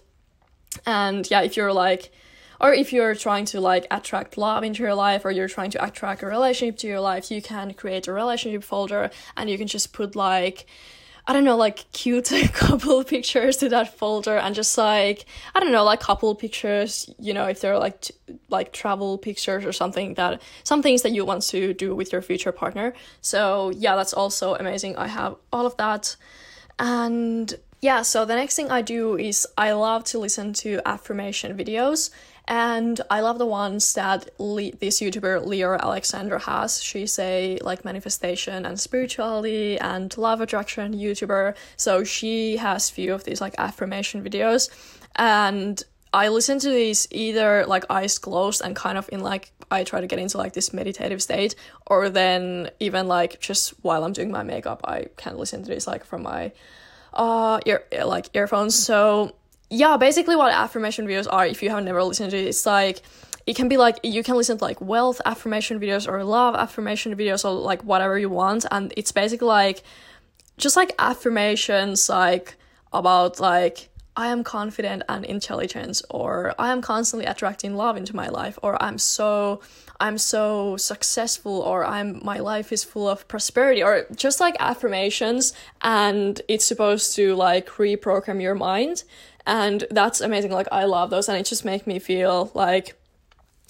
And 0.86 1.30
yeah 1.32 1.42
if 1.42 1.56
you're 1.56 1.72
like 1.72 2.12
or 2.60 2.74
if 2.74 2.92
you're 2.92 3.16
trying 3.16 3.46
to 3.46 3.62
like 3.62 3.88
attract 3.90 4.38
love 4.38 4.64
into 4.64 4.84
your 4.84 4.94
life 4.94 5.24
or 5.24 5.32
you're 5.32 5.48
trying 5.48 5.72
to 5.72 5.84
attract 5.84 6.22
a 6.22 6.28
relationship 6.28 6.78
to 6.80 6.88
your 6.88 7.00
life 7.00 7.32
you 7.32 7.42
can 7.42 7.74
create 7.74 8.10
a 8.10 8.14
relationship 8.14 8.64
folder 8.64 9.10
and 9.38 9.50
you 9.50 9.58
can 9.58 9.68
just 9.68 9.94
put 9.94 10.18
like 10.18 10.66
I 11.28 11.34
don't 11.34 11.44
know, 11.44 11.58
like 11.58 11.92
cute 11.92 12.32
couple 12.54 13.04
pictures 13.04 13.58
to 13.58 13.70
that 13.70 13.98
folder 13.98 14.38
and 14.38 14.54
just 14.54 14.78
like 14.78 15.26
I 15.56 15.60
don't 15.60 15.72
know, 15.72 15.84
like 15.84 16.00
couple 16.00 16.34
pictures, 16.36 17.10
you 17.20 17.34
know, 17.34 17.46
if 17.46 17.62
they're 17.62 17.80
like 17.80 18.02
t- 18.02 18.14
like 18.50 18.74
travel 18.74 19.18
pictures 19.18 19.66
or 19.66 19.72
something 19.72 20.14
that 20.16 20.42
some 20.64 20.82
things 20.82 21.02
that 21.02 21.14
you 21.14 21.26
want 21.26 21.42
to 21.44 21.74
do 21.74 21.96
with 21.96 22.12
your 22.12 22.22
future 22.22 22.52
partner. 22.52 22.94
So, 23.22 23.72
yeah, 23.72 23.96
that's 23.96 24.14
also 24.14 24.56
amazing. 24.56 24.98
I 24.98 25.08
have 25.08 25.36
all 25.52 25.66
of 25.66 25.76
that. 25.78 26.16
And 26.78 27.54
yeah, 27.82 28.02
so 28.02 28.26
the 28.26 28.36
next 28.36 28.56
thing 28.56 28.72
I 28.72 28.82
do 28.82 29.18
is 29.18 29.48
I 29.58 29.72
love 29.74 30.04
to 30.06 30.20
listen 30.20 30.54
to 30.54 30.82
affirmation 30.86 31.58
videos 31.58 32.10
and 32.48 33.02
I 33.10 33.22
love 33.22 33.40
the 33.40 33.46
ones 33.46 33.94
that 33.94 34.30
Le- 34.40 34.72
this 34.72 35.02
YouTuber 35.02 35.46
Leeor 35.46 35.80
Alexandra 35.80 36.40
has. 36.40 36.82
She's 36.82 37.18
a 37.18 37.58
like 37.62 37.84
manifestation 37.84 38.66
and 38.66 38.80
spirituality 38.80 39.80
and 39.80 40.16
love 40.18 40.42
attraction 40.42 40.94
YouTuber. 40.94 41.56
So 41.76 42.04
she 42.04 42.58
has 42.58 42.90
few 42.90 43.14
of 43.14 43.24
these 43.24 43.42
like 43.42 43.56
affirmation 43.58 44.24
videos, 44.24 44.70
and 45.16 45.84
I 46.14 46.30
listen 46.30 46.60
to 46.60 46.70
these 46.70 47.08
either 47.12 47.66
like 47.66 47.84
eyes 47.90 48.18
closed 48.20 48.62
and 48.64 48.76
kind 48.76 48.98
of 48.98 49.10
in 49.12 49.22
like 49.22 49.52
I 49.72 49.84
try 49.84 50.00
to 50.02 50.08
get 50.08 50.20
into 50.20 50.38
like 50.38 50.54
this 50.54 50.72
meditative 50.72 51.22
state, 51.22 51.56
or 51.88 52.10
then 52.10 52.70
even 52.80 53.08
like 53.08 53.42
just 53.42 53.72
while 53.82 54.04
I'm 54.04 54.14
doing 54.14 54.32
my 54.32 54.44
makeup, 54.44 54.82
I 54.86 55.08
can 55.18 55.38
listen 55.38 55.64
to 55.64 55.70
this 55.70 55.88
like 55.88 56.06
from 56.06 56.24
my 56.24 56.52
uh 57.14 57.60
ear 57.66 57.86
like 58.06 58.30
earphones. 58.34 58.76
So 58.76 59.36
yeah, 59.70 59.98
basically 59.98 60.36
what 60.36 60.52
affirmation 60.52 61.08
videos 61.08 61.28
are, 61.32 61.46
if 61.46 61.64
you 61.64 61.70
have 61.70 61.84
never 61.84 62.04
listened 62.04 62.32
to 62.32 62.38
it, 62.38 62.46
it's 62.46 62.66
like 62.66 63.02
it 63.46 63.56
can 63.56 63.68
be 63.68 63.78
like 63.78 64.00
you 64.04 64.24
can 64.24 64.36
listen 64.36 64.58
to 64.58 64.64
like 64.64 64.82
wealth 64.82 65.22
affirmation 65.26 65.80
videos 65.80 66.08
or 66.08 66.24
love 66.24 66.56
affirmation 66.56 67.16
videos 67.16 67.46
or 67.46 67.52
like 67.52 67.84
whatever 67.84 68.18
you 68.18 68.30
want, 68.30 68.66
and 68.72 68.94
it's 68.98 69.12
basically 69.12 69.48
like 69.48 69.84
just 70.58 70.76
like 70.76 70.94
affirmations 71.00 72.10
like 72.10 72.56
about 72.94 73.40
like 73.40 73.90
I 74.18 74.28
am 74.28 74.44
confident 74.44 75.04
and 75.10 75.26
intelligent 75.26 76.02
or 76.10 76.56
I 76.58 76.72
am 76.72 76.82
constantly 76.82 77.26
attracting 77.26 77.76
love 77.76 77.98
into 77.98 78.16
my 78.16 78.30
life 78.30 78.58
or 78.64 78.82
I'm 78.82 78.98
so 78.98 79.62
I'm 80.00 80.18
so 80.18 80.78
successful 80.78 81.60
or 81.60 81.86
I'm 81.86 82.22
my 82.24 82.40
life 82.40 82.72
is 82.72 82.84
full 82.84 83.10
of 83.10 83.28
prosperity 83.28 83.84
or 83.84 84.06
just 84.16 84.40
like 84.40 84.56
affirmations 84.60 85.54
and 85.82 86.42
it's 86.48 86.66
supposed 86.66 87.16
to 87.18 87.36
like 87.36 87.68
reprogram 87.72 88.42
your 88.42 88.56
mind 88.56 89.04
and 89.46 89.86
that's 89.92 90.22
amazing 90.22 90.52
like 90.52 90.68
i 90.72 90.84
love 90.86 91.10
those 91.10 91.30
and 91.30 91.38
it 91.38 91.46
just 91.46 91.66
makes 91.66 91.86
me 91.86 92.00
feel 92.00 92.52
like 92.54 92.96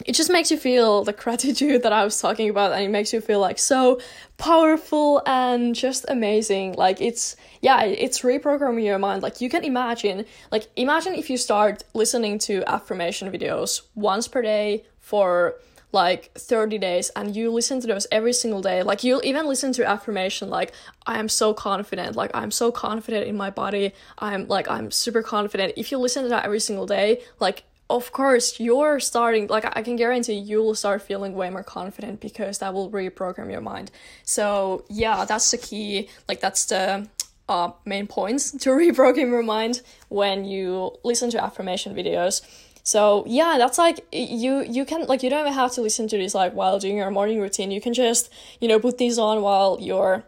it 0.06 0.14
just 0.14 0.30
makes 0.30 0.52
you 0.52 0.58
feel 0.58 1.04
the 1.04 1.14
gratitude 1.14 1.84
that 1.84 1.94
I 1.94 2.04
was 2.04 2.20
talking 2.20 2.50
about, 2.50 2.74
and 2.74 2.84
it 2.84 2.90
makes 2.90 3.14
you 3.14 3.22
feel 3.22 3.40
like 3.40 3.58
so 3.58 4.00
powerful 4.38 5.22
and 5.26 5.74
just 5.74 6.06
amazing. 6.10 6.74
Like, 6.74 7.00
it's 7.00 7.36
yeah, 7.62 7.84
it's 7.84 8.22
reprogramming 8.22 8.84
your 8.84 9.00
mind. 9.00 9.24
Like, 9.24 9.40
you 9.40 9.50
can 9.50 9.64
imagine, 9.64 10.26
like, 10.52 10.68
imagine 10.76 11.14
if 11.14 11.30
you 11.30 11.38
start 11.38 11.84
listening 11.94 12.40
to 12.40 12.64
affirmation 12.68 13.32
videos 13.32 13.82
once 13.96 14.28
per 14.28 14.42
day 14.42 14.84
for 15.00 15.56
like 15.96 16.32
30 16.34 16.78
days 16.78 17.10
and 17.16 17.36
you 17.36 17.50
listen 17.50 17.80
to 17.80 17.88
those 17.88 18.06
every 18.12 18.34
single 18.34 18.62
day. 18.62 18.84
Like 18.84 19.04
you'll 19.04 19.22
even 19.24 19.48
listen 19.48 19.72
to 19.74 19.90
affirmation 19.96 20.50
like 20.50 20.74
i 21.08 21.18
am 21.18 21.30
so 21.30 21.54
confident 21.54 22.16
like 22.16 22.32
i'm 22.34 22.52
so 22.52 22.72
confident 22.72 23.28
in 23.28 23.36
my 23.38 23.50
body 23.50 23.94
i'm 24.20 24.48
like 24.48 24.68
i'm 24.70 24.92
super 24.92 25.24
confident. 25.24 25.74
If 25.78 25.92
you 25.92 25.98
listen 25.98 26.24
to 26.24 26.30
that 26.30 26.46
every 26.46 26.60
single 26.60 26.86
day 26.86 27.22
like 27.40 27.64
of 27.90 28.12
course 28.12 28.60
you're 28.60 29.00
starting 29.00 29.48
like 29.48 29.66
i 29.78 29.82
can 29.82 29.96
guarantee 29.96 30.34
you 30.34 30.58
will 30.64 30.76
start 30.76 31.02
feeling 31.02 31.34
way 31.36 31.50
more 31.50 31.64
confident 31.64 32.20
because 32.20 32.58
that 32.60 32.74
will 32.74 32.90
reprogram 32.92 33.50
your 33.50 33.62
mind. 33.62 33.90
So 34.24 34.86
yeah 34.90 35.26
that's 35.26 35.50
the 35.52 35.58
key 35.58 36.10
like 36.28 36.40
that's 36.42 36.66
the 36.66 37.08
uh, 37.48 37.72
main 37.86 38.08
points 38.08 38.52
to 38.64 38.70
reprogram 38.72 39.30
your 39.30 39.44
mind 39.44 39.82
when 40.10 40.46
you 40.46 40.92
listen 41.04 41.30
to 41.30 41.44
affirmation 41.44 41.96
videos 41.96 42.42
so 42.86 43.24
yeah, 43.28 43.56
that's 43.58 43.80
like 43.80 44.06
you 44.12 44.62
you 44.62 44.86
can 44.86 45.08
like 45.08 45.24
you 45.24 45.30
don't 45.32 45.42
even 45.42 45.54
have 45.54 45.72
to 45.74 45.82
listen 45.82 46.08
to 46.08 46.18
this 46.18 46.36
like 46.36 46.54
while 46.54 46.78
doing 46.78 46.98
your 46.98 47.10
morning 47.10 47.42
routine. 47.42 47.72
You 47.72 47.82
can 47.82 47.96
just 47.96 48.32
you 48.62 48.68
know 48.68 48.80
put 48.80 49.00
these 49.00 49.18
on 49.18 49.42
while 49.42 49.80
you're 49.82 50.24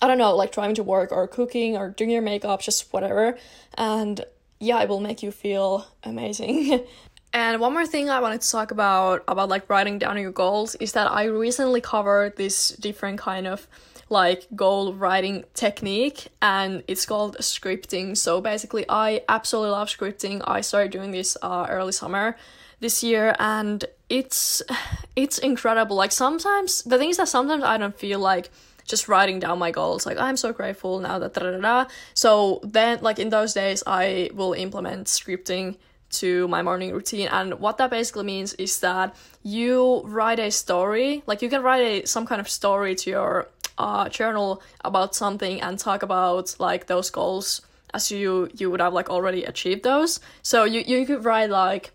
I 0.00 0.06
don't 0.06 0.16
know 0.16 0.36
like 0.36 0.52
driving 0.52 0.76
to 0.76 0.84
work 0.84 1.10
or 1.10 1.26
cooking 1.26 1.76
or 1.76 1.90
doing 1.90 2.10
your 2.10 2.22
makeup, 2.22 2.62
just 2.62 2.92
whatever. 2.92 3.36
And 3.76 4.24
yeah, 4.60 4.80
it 4.82 4.88
will 4.88 5.00
make 5.00 5.20
you 5.22 5.32
feel 5.32 5.86
amazing. 6.04 6.86
And 7.36 7.60
one 7.60 7.72
more 7.72 7.84
thing 7.84 8.10
I 8.10 8.20
wanted 8.20 8.42
to 8.42 8.48
talk 8.48 8.70
about 8.70 9.24
about 9.26 9.48
like 9.48 9.68
writing 9.68 9.98
down 9.98 10.16
your 10.18 10.30
goals 10.30 10.76
is 10.76 10.92
that 10.92 11.10
I 11.10 11.24
recently 11.24 11.80
covered 11.80 12.36
this 12.36 12.68
different 12.68 13.18
kind 13.18 13.48
of 13.48 13.66
like 14.08 14.46
goal 14.54 14.94
writing 14.94 15.44
technique 15.54 16.28
and 16.42 16.82
it's 16.88 17.06
called 17.06 17.36
scripting. 17.38 18.16
So 18.16 18.40
basically 18.40 18.84
I 18.88 19.22
absolutely 19.28 19.70
love 19.70 19.88
scripting. 19.88 20.42
I 20.46 20.60
started 20.60 20.92
doing 20.92 21.10
this 21.10 21.36
uh, 21.42 21.66
early 21.68 21.92
summer 21.92 22.36
this 22.80 23.02
year 23.02 23.34
and 23.38 23.84
it's 24.08 24.62
it's 25.16 25.38
incredible. 25.38 25.96
Like 25.96 26.12
sometimes 26.12 26.82
the 26.82 26.98
thing 26.98 27.10
is 27.10 27.16
that 27.16 27.28
sometimes 27.28 27.64
I 27.64 27.78
don't 27.78 27.98
feel 27.98 28.18
like 28.18 28.50
just 28.86 29.08
writing 29.08 29.38
down 29.38 29.58
my 29.58 29.70
goals 29.70 30.04
like 30.04 30.18
i'm 30.18 30.36
so 30.36 30.52
grateful 30.52 31.00
now 31.00 31.18
that 31.18 31.32
da 31.32 31.40
da 31.40 31.58
da 31.58 31.86
so 32.12 32.60
then 32.62 32.98
like 33.00 33.18
in 33.18 33.30
those 33.30 33.54
days 33.54 33.82
i 33.86 34.28
will 34.34 34.52
implement 34.52 35.06
scripting 35.06 35.76
to 36.10 36.46
my 36.48 36.62
morning 36.62 36.92
routine 36.92 37.28
and 37.28 37.54
what 37.54 37.78
that 37.78 37.90
basically 37.90 38.24
means 38.24 38.52
is 38.54 38.80
that 38.80 39.14
you 39.42 40.02
write 40.04 40.38
a 40.38 40.50
story 40.50 41.22
like 41.26 41.42
you 41.42 41.48
can 41.48 41.62
write 41.62 41.80
a 41.80 42.06
some 42.06 42.26
kind 42.26 42.40
of 42.40 42.48
story 42.48 42.94
to 42.94 43.10
your 43.10 43.48
uh, 43.78 44.08
journal 44.08 44.62
about 44.84 45.14
something 45.14 45.60
and 45.60 45.78
talk 45.78 46.02
about 46.02 46.54
like 46.58 46.86
those 46.86 47.10
goals 47.10 47.60
as 47.92 48.10
you 48.10 48.48
you 48.54 48.70
would 48.70 48.80
have 48.80 48.92
like 48.92 49.08
already 49.08 49.44
achieved 49.44 49.84
those. 49.84 50.20
So 50.42 50.64
you 50.64 50.80
you 50.80 51.06
could 51.06 51.24
write 51.24 51.50
like 51.50 51.92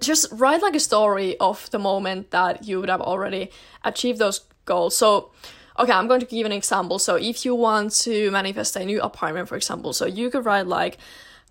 just 0.00 0.26
write 0.32 0.62
like 0.62 0.74
a 0.74 0.80
story 0.80 1.36
of 1.38 1.70
the 1.70 1.78
moment 1.78 2.32
that 2.32 2.64
you 2.64 2.80
would 2.80 2.90
have 2.90 3.00
already 3.00 3.50
achieved 3.84 4.18
those 4.18 4.40
goals. 4.64 4.96
So 4.96 5.30
okay 5.78 5.92
i'm 5.92 6.08
going 6.08 6.20
to 6.20 6.26
give 6.26 6.46
an 6.46 6.52
example. 6.52 6.98
So 6.98 7.16
if 7.16 7.44
you 7.44 7.54
want 7.54 7.92
to 8.02 8.30
manifest 8.30 8.76
a 8.76 8.84
new 8.84 9.00
apartment 9.00 9.48
for 9.48 9.56
example 9.56 9.92
so 9.92 10.06
you 10.06 10.30
could 10.30 10.44
write 10.44 10.66
like 10.66 10.98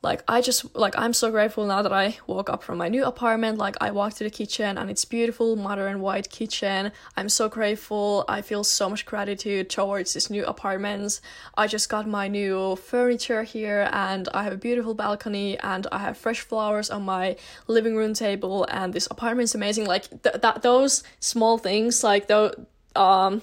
like 0.01 0.23
i 0.27 0.39
just 0.39 0.75
like 0.75 0.93
i'm 0.97 1.13
so 1.13 1.31
grateful 1.31 1.65
now 1.65 1.81
that 1.81 1.91
i 1.91 2.15
woke 2.27 2.49
up 2.49 2.63
from 2.63 2.77
my 2.77 2.88
new 2.88 3.03
apartment. 3.03 3.58
Like 3.58 3.75
i 3.81 3.91
walked 3.91 4.17
to 4.17 4.23
the 4.23 4.29
kitchen 4.29 4.77
and 4.77 4.89
it's 4.89 5.03
beautiful 5.05 5.55
modern 5.55 5.99
white 5.99 6.29
kitchen. 6.29 6.91
I'm 7.17 7.29
so 7.29 7.49
grateful. 7.49 8.25
I 8.27 8.41
feel 8.41 8.63
so 8.63 8.89
much 8.89 9.05
gratitude 9.05 9.69
towards 9.69 10.13
this 10.13 10.29
new 10.29 10.45
apartment 10.45 11.19
i 11.58 11.67
just 11.67 11.89
got 11.89 12.08
my 12.08 12.27
new 12.27 12.75
furniture 12.75 13.43
here 13.43 13.89
and 13.91 14.29
i 14.34 14.43
have 14.43 14.53
a 14.53 14.58
beautiful 14.58 14.93
balcony 14.93 15.58
and 15.60 15.88
i 15.91 15.99
have 15.99 16.17
fresh 16.17 16.41
flowers 16.41 16.89
on 16.89 17.03
my 17.03 17.36
living 17.67 17.95
room 17.95 18.13
table 18.13 18.65
and 18.69 18.93
this 18.93 19.08
apartment 19.10 19.45
is 19.45 19.55
amazing. 19.55 19.86
Like 19.86 20.10
th- 20.23 20.41
that 20.41 20.62
those 20.62 21.03
small 21.19 21.58
things 21.58 22.03
like 22.03 22.27
though 22.27 22.51
um 22.95 23.41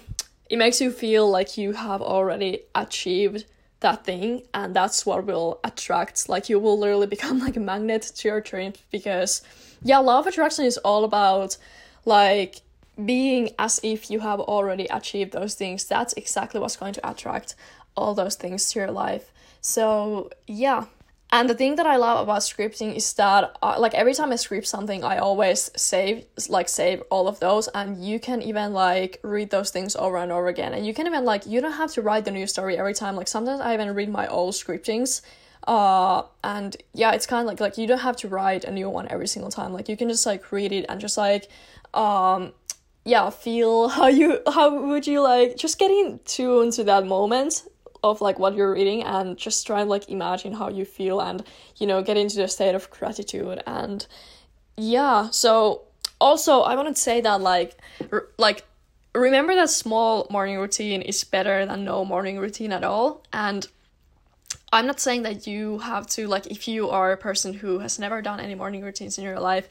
it 0.48 0.58
makes 0.58 0.80
you 0.80 0.90
feel 0.90 1.30
like 1.30 1.56
you 1.56 1.72
have 1.72 2.02
already 2.02 2.60
achieved 2.74 3.46
that 3.82 4.04
thing 4.04 4.42
and 4.54 4.74
that's 4.74 5.04
what 5.06 5.26
will 5.26 5.60
attract 5.62 6.28
like 6.28 6.48
you 6.48 6.58
will 6.58 6.78
literally 6.78 7.06
become 7.06 7.38
like 7.38 7.56
a 7.56 7.60
magnet 7.60 8.02
to 8.02 8.28
your 8.28 8.40
dreams 8.40 8.78
because 8.90 9.42
yeah, 9.84 9.98
law 9.98 10.20
of 10.20 10.26
attraction 10.26 10.64
is 10.64 10.78
all 10.78 11.04
about 11.04 11.56
like 12.04 12.60
being 13.04 13.50
as 13.58 13.80
if 13.82 14.10
you 14.10 14.20
have 14.20 14.40
already 14.40 14.86
achieved 14.86 15.32
those 15.32 15.54
things. 15.54 15.84
That's 15.84 16.12
exactly 16.14 16.60
what's 16.60 16.76
going 16.76 16.92
to 16.94 17.10
attract 17.10 17.54
all 17.96 18.14
those 18.14 18.36
things 18.36 18.70
to 18.72 18.80
your 18.80 18.90
life. 18.90 19.32
So, 19.60 20.30
yeah. 20.46 20.86
And 21.34 21.48
the 21.48 21.54
thing 21.54 21.76
that 21.76 21.86
I 21.86 21.96
love 21.96 22.20
about 22.20 22.42
scripting 22.42 22.94
is 22.94 23.10
that 23.14 23.56
uh, 23.62 23.76
like 23.78 23.94
every 23.94 24.12
time 24.12 24.32
I 24.32 24.36
script 24.36 24.66
something, 24.66 25.02
I 25.02 25.16
always 25.16 25.70
save 25.74 26.26
like 26.50 26.68
save 26.68 27.02
all 27.10 27.26
of 27.26 27.40
those 27.40 27.68
and 27.68 28.04
you 28.04 28.20
can 28.20 28.42
even 28.42 28.74
like 28.74 29.18
read 29.22 29.48
those 29.48 29.70
things 29.70 29.96
over 29.96 30.18
and 30.18 30.30
over 30.30 30.48
again. 30.48 30.74
And 30.74 30.86
you 30.86 30.92
can 30.92 31.06
even 31.06 31.24
like 31.24 31.46
you 31.46 31.62
don't 31.62 31.72
have 31.72 31.90
to 31.92 32.02
write 32.02 32.26
the 32.26 32.30
new 32.30 32.46
story 32.46 32.76
every 32.76 32.92
time. 32.92 33.16
Like 33.16 33.28
sometimes 33.28 33.62
I 33.62 33.72
even 33.72 33.94
read 33.94 34.10
my 34.10 34.26
old 34.28 34.52
scriptings 34.52 35.22
uh 35.68 36.24
and 36.42 36.76
yeah 36.92 37.12
it's 37.12 37.24
kind 37.24 37.42
of 37.42 37.46
like 37.46 37.60
like 37.60 37.78
you 37.78 37.86
don't 37.86 38.00
have 38.00 38.16
to 38.16 38.26
write 38.26 38.64
a 38.64 38.70
new 38.70 38.90
one 38.90 39.06
every 39.10 39.28
single 39.28 39.50
time 39.50 39.72
like 39.72 39.88
you 39.88 39.96
can 39.96 40.08
just 40.08 40.26
like 40.26 40.50
read 40.50 40.72
it 40.72 40.84
and 40.88 41.00
just 41.00 41.16
like 41.16 41.48
um 41.94 42.52
yeah 43.04 43.30
feel 43.30 43.88
how 43.96 44.08
you 44.08 44.40
how 44.52 44.86
would 44.88 45.06
you 45.06 45.20
like 45.20 45.56
just 45.56 45.78
getting 45.78 46.18
tuned 46.24 46.72
to 46.72 46.82
that 46.82 47.06
moment 47.06 47.62
of 48.02 48.20
like 48.20 48.38
what 48.38 48.54
you're 48.54 48.72
reading 48.72 49.02
and 49.02 49.36
just 49.36 49.66
try 49.66 49.80
and 49.80 49.90
like 49.90 50.08
imagine 50.08 50.52
how 50.52 50.68
you 50.68 50.84
feel 50.84 51.20
and 51.20 51.44
you 51.76 51.86
know 51.86 52.02
get 52.02 52.16
into 52.16 52.36
the 52.36 52.48
state 52.48 52.74
of 52.74 52.90
gratitude 52.90 53.62
and 53.66 54.06
yeah. 54.76 55.28
So 55.30 55.82
also 56.20 56.60
i 56.60 56.76
want 56.76 56.86
to 56.86 56.94
say 56.94 57.20
that 57.20 57.40
like 57.40 57.76
r- 58.12 58.28
like 58.38 58.64
remember 59.14 59.54
that 59.54 59.70
small 59.70 60.26
morning 60.30 60.58
routine 60.58 61.02
is 61.02 61.24
better 61.24 61.66
than 61.66 61.84
no 61.84 62.04
morning 62.04 62.38
routine 62.38 62.72
at 62.72 62.84
all? 62.84 63.22
And 63.32 63.66
I'm 64.72 64.86
not 64.86 65.00
saying 65.00 65.22
that 65.22 65.46
you 65.46 65.78
have 65.78 66.06
to 66.08 66.26
like 66.28 66.46
if 66.46 66.66
you 66.66 66.88
are 66.90 67.12
a 67.12 67.16
person 67.16 67.52
who 67.52 67.80
has 67.80 67.98
never 67.98 68.22
done 68.22 68.40
any 68.40 68.54
morning 68.54 68.82
routines 68.82 69.18
in 69.18 69.24
your 69.24 69.38
life, 69.38 69.68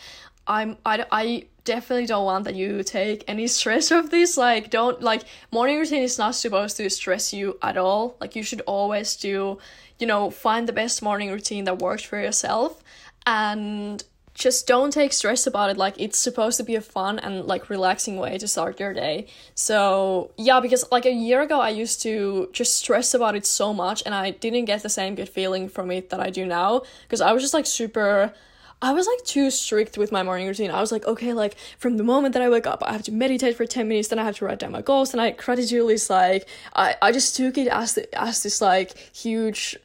I'm 0.47 0.77
I, 0.85 1.05
I 1.11 1.45
definitely 1.63 2.07
don't 2.07 2.25
want 2.25 2.45
that 2.45 2.55
you 2.55 2.83
take 2.83 3.23
any 3.27 3.47
stress 3.47 3.91
of 3.91 4.09
this 4.09 4.37
like 4.37 4.69
don't 4.69 5.01
like 5.01 5.23
morning 5.51 5.77
routine 5.77 6.01
is 6.03 6.17
not 6.17 6.35
supposed 6.35 6.77
to 6.77 6.89
stress 6.89 7.33
you 7.33 7.57
at 7.61 7.77
all. 7.77 8.15
Like 8.19 8.35
you 8.35 8.43
should 8.43 8.61
always 8.61 9.15
do 9.15 9.59
you 9.99 10.07
know 10.07 10.29
find 10.29 10.67
the 10.67 10.73
best 10.73 11.01
morning 11.01 11.31
routine 11.31 11.65
that 11.65 11.79
works 11.79 12.03
for 12.03 12.19
yourself 12.19 12.83
and 13.25 14.03
just 14.33 14.65
don't 14.65 14.91
take 14.91 15.13
stress 15.13 15.45
about 15.45 15.69
it. 15.69 15.77
Like 15.77 15.93
it's 15.99 16.17
supposed 16.17 16.57
to 16.57 16.63
be 16.63 16.75
a 16.75 16.81
fun 16.81 17.19
and 17.19 17.45
like 17.45 17.69
relaxing 17.69 18.17
way 18.17 18.37
to 18.37 18.47
start 18.47 18.79
your 18.79 18.93
day. 18.93 19.27
So 19.53 20.31
yeah 20.37 20.59
because 20.59 20.83
like 20.91 21.05
a 21.05 21.11
year 21.11 21.41
ago 21.41 21.59
i 21.59 21.69
used 21.69 22.01
to 22.01 22.49
just 22.53 22.75
stress 22.75 23.13
about 23.13 23.35
it 23.35 23.45
so 23.45 23.73
much 23.73 24.01
and 24.05 24.15
i 24.15 24.31
didn't 24.31 24.65
get 24.65 24.81
the 24.83 24.89
same 24.89 25.15
good 25.15 25.29
feeling 25.29 25.69
from 25.69 25.91
it 25.91 26.09
that 26.09 26.19
i 26.19 26.29
do 26.29 26.45
now 26.45 26.81
because 27.03 27.21
i 27.21 27.31
was 27.31 27.41
just 27.43 27.53
like 27.53 27.65
super 27.65 28.33
I 28.81 28.93
was 28.93 29.05
like 29.05 29.23
too 29.25 29.51
strict 29.51 29.97
with 29.97 30.11
my 30.11 30.23
morning 30.23 30.47
routine. 30.47 30.71
I 30.71 30.81
was 30.81 30.91
like, 30.91 31.05
okay, 31.05 31.33
like 31.33 31.55
from 31.77 31.97
the 31.97 32.03
moment 32.03 32.33
that 32.33 32.41
I 32.41 32.49
wake 32.49 32.65
up, 32.65 32.81
I 32.83 32.93
have 32.93 33.03
to 33.03 33.11
meditate 33.11 33.55
for 33.55 33.65
10 33.65 33.87
minutes, 33.87 34.07
then 34.07 34.17
I 34.17 34.23
have 34.23 34.37
to 34.37 34.45
write 34.45 34.59
down 34.59 34.71
my 34.71 34.81
goals, 34.81 35.13
and 35.13 35.21
I 35.21 35.35
is 35.37 36.09
like 36.09 36.47
I, 36.75 36.95
I 37.01 37.11
just 37.11 37.35
took 37.35 37.57
it 37.57 37.67
as 37.67 37.93
the, 37.93 38.19
as 38.19 38.41
this 38.43 38.61
like 38.61 38.97
huge 39.15 39.77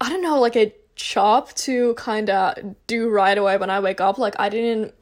I 0.00 0.08
don't 0.08 0.22
know, 0.22 0.40
like 0.40 0.56
a 0.56 0.74
job 0.96 1.50
to 1.54 1.94
kind 1.94 2.28
of 2.30 2.76
do 2.88 3.08
right 3.08 3.38
away 3.38 3.56
when 3.56 3.70
I 3.70 3.78
wake 3.78 4.00
up. 4.00 4.18
Like 4.18 4.34
I 4.38 4.48
didn't 4.48 4.92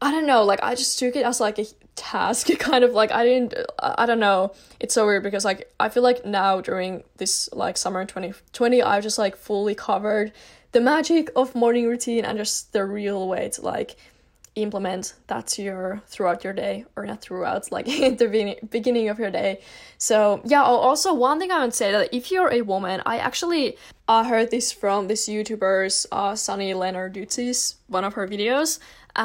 I 0.00 0.10
don't 0.10 0.26
know, 0.26 0.42
like 0.42 0.62
I 0.62 0.74
just 0.74 0.98
took 0.98 1.14
it 1.16 1.26
as 1.26 1.40
like 1.40 1.58
a 1.58 1.66
task 1.94 2.48
kind 2.58 2.84
of 2.84 2.92
like 2.92 3.12
I 3.12 3.24
didn't 3.24 3.54
I 3.78 4.06
don't 4.06 4.20
know. 4.20 4.54
It's 4.80 4.94
so 4.94 5.04
weird 5.04 5.22
because 5.22 5.44
like 5.44 5.70
I 5.78 5.90
feel 5.90 6.02
like 6.02 6.24
now 6.24 6.62
during 6.62 7.04
this 7.18 7.50
like 7.52 7.76
summer 7.76 8.06
2020 8.06 8.82
I've 8.82 9.02
just 9.02 9.18
like 9.18 9.36
fully 9.36 9.74
covered 9.74 10.32
the 10.76 10.82
magic 10.82 11.30
of 11.34 11.54
morning 11.54 11.86
routine 11.86 12.22
and 12.26 12.36
just 12.36 12.74
the 12.74 12.84
real 12.84 13.26
way 13.28 13.48
to 13.48 13.62
like 13.62 13.96
implement 14.56 15.14
that 15.26 15.46
to 15.46 15.62
your 15.62 16.02
throughout 16.06 16.44
your 16.44 16.52
day 16.52 16.84
or 16.96 17.06
not 17.06 17.22
throughout 17.22 17.72
like 17.76 17.86
the 17.86 18.58
beginning 18.70 19.08
of 19.08 19.18
your 19.18 19.30
day. 19.30 19.62
So 19.96 20.42
yeah 20.44 20.62
also 20.62 21.14
one 21.14 21.38
thing 21.38 21.50
i 21.50 21.60
would 21.64 21.72
say 21.72 21.92
that 21.92 22.12
if 22.12 22.30
you're 22.30 22.52
a 22.52 22.60
woman 22.60 23.00
i 23.06 23.16
actually 23.16 23.78
uh, 24.06 24.22
heard 24.24 24.50
this 24.50 24.70
from 24.70 25.08
this 25.08 25.26
youtuber's 25.26 26.06
uh, 26.12 26.34
sunny 26.34 26.74
lenarduzzi's 26.74 27.76
one 27.86 28.04
of 28.04 28.12
her 28.12 28.28
videos 28.28 28.78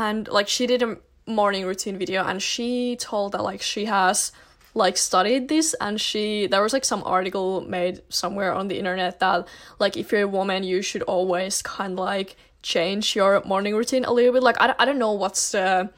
and 0.04 0.30
like 0.30 0.48
she 0.48 0.66
did 0.66 0.82
a 0.82 0.98
morning 1.28 1.66
routine 1.66 1.98
video 1.98 2.24
and 2.24 2.42
she 2.42 2.96
told 2.96 3.34
that 3.34 3.44
like 3.44 3.62
she 3.62 3.84
has 3.98 4.32
like 4.74 4.98
studied 4.98 5.48
this 5.50 5.76
and 5.82 6.00
she 6.00 6.48
there 6.48 6.62
was 6.62 6.74
like 6.74 6.86
some 6.86 7.04
article 7.04 7.62
made 7.62 8.02
somewhere 8.10 8.54
on 8.54 8.68
the 8.68 8.78
internet 8.78 9.20
that 9.20 9.48
like 9.80 9.98
if 9.98 10.12
you're 10.12 10.22
a 10.22 10.28
woman 10.28 10.64
you 10.64 10.82
should 10.82 11.02
always 11.04 11.62
kind 11.62 11.94
of 11.94 12.00
like 12.00 12.36
change 12.64 13.16
your 13.16 13.44
morning 13.44 13.76
routine 13.76 14.06
a 14.06 14.12
little 14.12 14.34
bit. 14.34 14.44
Like 14.44 14.58
i, 14.60 14.74
I 14.80 14.86
don't 14.86 15.00
know 15.00 15.12
what's 15.12 15.52
the 15.52 15.90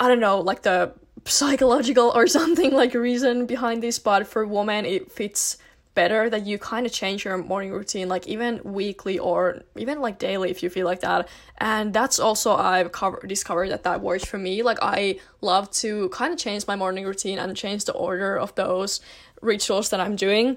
i 0.00 0.08
don't 0.08 0.20
know 0.20 0.40
like 0.40 0.62
the 0.62 0.92
psychological 1.24 2.12
or 2.14 2.26
something 2.38 2.72
like 2.72 2.94
reason 2.94 3.46
behind 3.46 3.82
this 3.82 3.98
but 3.98 4.26
for 4.26 4.46
women 4.46 4.84
it 4.84 5.12
fits 5.12 5.58
better 5.94 6.30
that 6.30 6.46
you 6.46 6.58
kind 6.58 6.86
of 6.86 6.92
change 6.92 7.24
your 7.24 7.36
morning 7.36 7.70
routine 7.70 8.08
like 8.08 8.26
even 8.26 8.60
weekly 8.64 9.18
or 9.18 9.62
even 9.76 10.00
like 10.00 10.18
daily 10.18 10.50
if 10.50 10.62
you 10.62 10.70
feel 10.70 10.86
like 10.86 11.00
that. 11.00 11.28
And 11.58 11.92
that's 11.92 12.18
also 12.18 12.54
i've 12.56 12.92
covered 12.92 13.28
discovered 13.28 13.68
that 13.70 13.84
that 13.84 14.00
works 14.00 14.24
for 14.24 14.38
me. 14.38 14.62
Like 14.62 14.78
i 14.82 15.18
love 15.40 15.70
to 15.82 16.08
kind 16.10 16.32
of 16.32 16.38
change 16.38 16.66
my 16.66 16.76
morning 16.76 17.04
routine 17.04 17.38
and 17.38 17.56
change 17.56 17.84
the 17.84 17.92
order 17.92 18.38
of 18.38 18.54
those 18.54 19.00
rituals 19.40 19.90
that 19.90 20.00
i'm 20.00 20.14
doing 20.14 20.56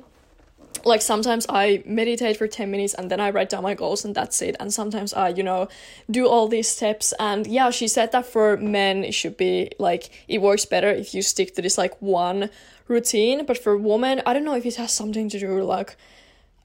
like 0.84 1.02
sometimes 1.02 1.46
I 1.48 1.84
meditate 1.86 2.38
for 2.38 2.48
10 2.48 2.70
minutes 2.70 2.94
and 2.94 3.10
then 3.10 3.20
I 3.20 3.30
write 3.30 3.50
down 3.50 3.64
my 3.64 3.74
goals 3.74 4.04
and 4.04 4.14
that's 4.16 4.42
it. 4.42 4.56
And 4.60 4.74
sometimes 4.74 5.14
I, 5.14 5.30
you 5.30 5.44
know, 5.44 5.68
do 6.10 6.28
all 6.28 6.48
these 6.48 6.68
steps. 6.68 7.14
And 7.20 7.48
yeah, 7.48 7.70
she 7.70 7.88
said 7.88 8.12
that 8.12 8.26
for 8.26 8.58
men, 8.58 9.04
it 9.04 9.14
should 9.14 9.38
be 9.38 9.72
like, 9.80 10.10
it 10.28 10.42
works 10.42 10.66
better 10.66 10.90
if 10.90 11.14
you 11.14 11.22
stick 11.22 11.56
to 11.56 11.62
this 11.62 11.78
like 11.78 12.02
one 12.02 12.50
routine. 12.88 13.46
But 13.46 13.58
for 13.58 13.78
women, 13.78 14.22
I 14.26 14.34
don't 14.34 14.44
know 14.44 14.56
if 14.56 14.66
it 14.66 14.76
has 14.76 14.92
something 14.92 15.30
to 15.30 15.40
do 15.40 15.56
with 15.56 15.66
like, 15.66 15.96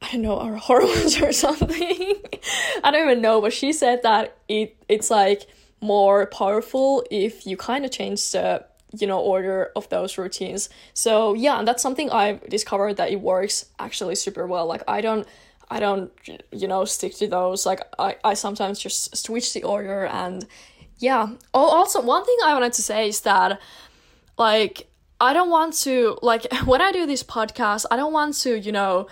I 0.03 0.11
don't 0.13 0.23
know, 0.23 0.39
our 0.39 0.57
hormones 0.69 1.21
or 1.21 1.33
something. 1.33 2.15
I 2.85 2.91
don't 2.91 3.09
even 3.11 3.23
know, 3.23 3.41
but 3.41 3.53
she 3.53 3.73
said 3.73 4.03
that 4.03 4.37
it 4.49 4.77
it's 4.89 5.11
like 5.11 5.47
more 5.81 6.27
powerful 6.27 7.05
if 7.11 7.47
you 7.47 7.57
kind 7.57 7.85
of 7.85 7.91
change 7.91 8.33
the 8.33 8.65
you 8.99 9.07
know 9.07 9.21
order 9.21 9.71
of 9.77 9.89
those 9.89 10.19
routines. 10.19 10.69
So 10.95 11.35
yeah, 11.35 11.59
and 11.59 11.67
that's 11.67 11.83
something 11.83 12.11
I've 12.11 12.43
discovered 12.49 12.97
that 12.97 13.11
it 13.11 13.21
works 13.21 13.67
actually 13.79 14.15
super 14.15 14.47
well. 14.47 14.67
Like 14.67 14.83
I 14.89 15.01
don't 15.01 15.27
I 15.71 15.81
don't 15.81 16.11
you 16.53 16.69
know 16.69 16.85
stick 16.85 17.15
to 17.17 17.29
those. 17.29 17.67
Like 17.67 17.81
I 17.99 18.17
I 18.25 18.35
sometimes 18.35 18.79
just 18.79 19.17
switch 19.17 19.53
the 19.53 19.63
order 19.63 20.07
and 20.07 20.47
yeah. 20.99 21.29
Oh, 21.55 21.69
also 21.69 22.03
one 22.03 22.25
thing 22.25 22.37
I 22.45 22.53
wanted 22.55 22.73
to 22.75 22.83
say 22.83 23.09
is 23.09 23.21
that 23.23 23.61
like 24.39 24.89
I 25.21 25.33
don't 25.33 25.51
want 25.51 25.75
to 25.85 26.19
like 26.23 26.47
when 26.65 26.81
I 26.81 26.93
do 26.93 27.07
this 27.07 27.23
podcast, 27.23 27.87
I 27.91 27.97
don't 27.97 28.13
want 28.13 28.35
to, 28.39 28.59
you 28.59 28.73
know, 28.73 29.07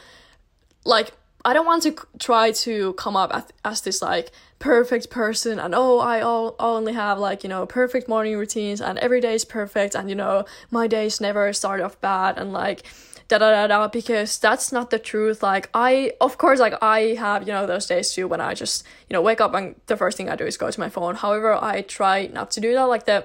like 0.85 1.13
I 1.49 1.55
don't 1.55 1.65
want 1.65 1.83
to 1.85 1.97
try 2.19 2.53
to 2.53 2.93
come 2.93 3.17
up 3.17 3.31
as, 3.33 3.45
as 3.65 3.81
this 3.81 4.03
like 4.03 4.33
perfect 4.59 5.09
person 5.09 5.59
and 5.59 5.75
oh 5.75 5.99
I 5.99 6.21
all, 6.21 6.55
only 6.61 6.93
have 6.93 7.19
like 7.19 7.43
you 7.43 7.49
know 7.49 7.65
perfect 7.65 8.07
morning 8.07 8.37
routines 8.37 8.83
and 8.83 8.99
every 8.99 9.23
day 9.23 9.33
is 9.33 9.47
perfect 9.47 9.95
and 9.95 10.11
you 10.11 10.15
know 10.15 10.45
my 10.71 10.87
days 10.87 11.23
never 11.23 11.51
start 11.55 11.81
off 11.81 11.99
bad 12.03 12.37
and 12.37 12.53
like 12.53 12.83
da 13.29 13.39
da 13.39 13.51
da 13.51 13.67
da 13.67 13.89
because 13.89 14.39
that's 14.39 14.73
not 14.73 14.91
the 14.91 14.99
truth. 14.99 15.43
Like 15.43 15.71
I 15.73 16.13
of 16.21 16.37
course 16.37 16.61
like 16.61 16.75
I 16.83 17.15
have 17.15 17.49
you 17.49 17.55
know 17.55 17.67
those 17.67 17.87
days 17.87 18.13
too 18.13 18.29
when 18.29 18.43
I 18.43 18.53
just 18.53 18.85
you 19.09 19.15
know 19.15 19.23
wake 19.23 19.41
up 19.41 19.55
and 19.55 19.75
the 19.87 19.97
first 19.97 20.19
thing 20.19 20.29
I 20.29 20.37
do 20.37 20.45
is 20.45 20.59
go 20.59 20.71
to 20.71 20.81
my 20.81 20.91
phone. 20.91 21.15
However 21.15 21.55
I 21.55 21.81
try 21.81 22.27
not 22.27 22.51
to 22.53 22.61
do 22.61 22.75
that. 22.75 22.85
Like 22.85 23.07
the 23.07 23.25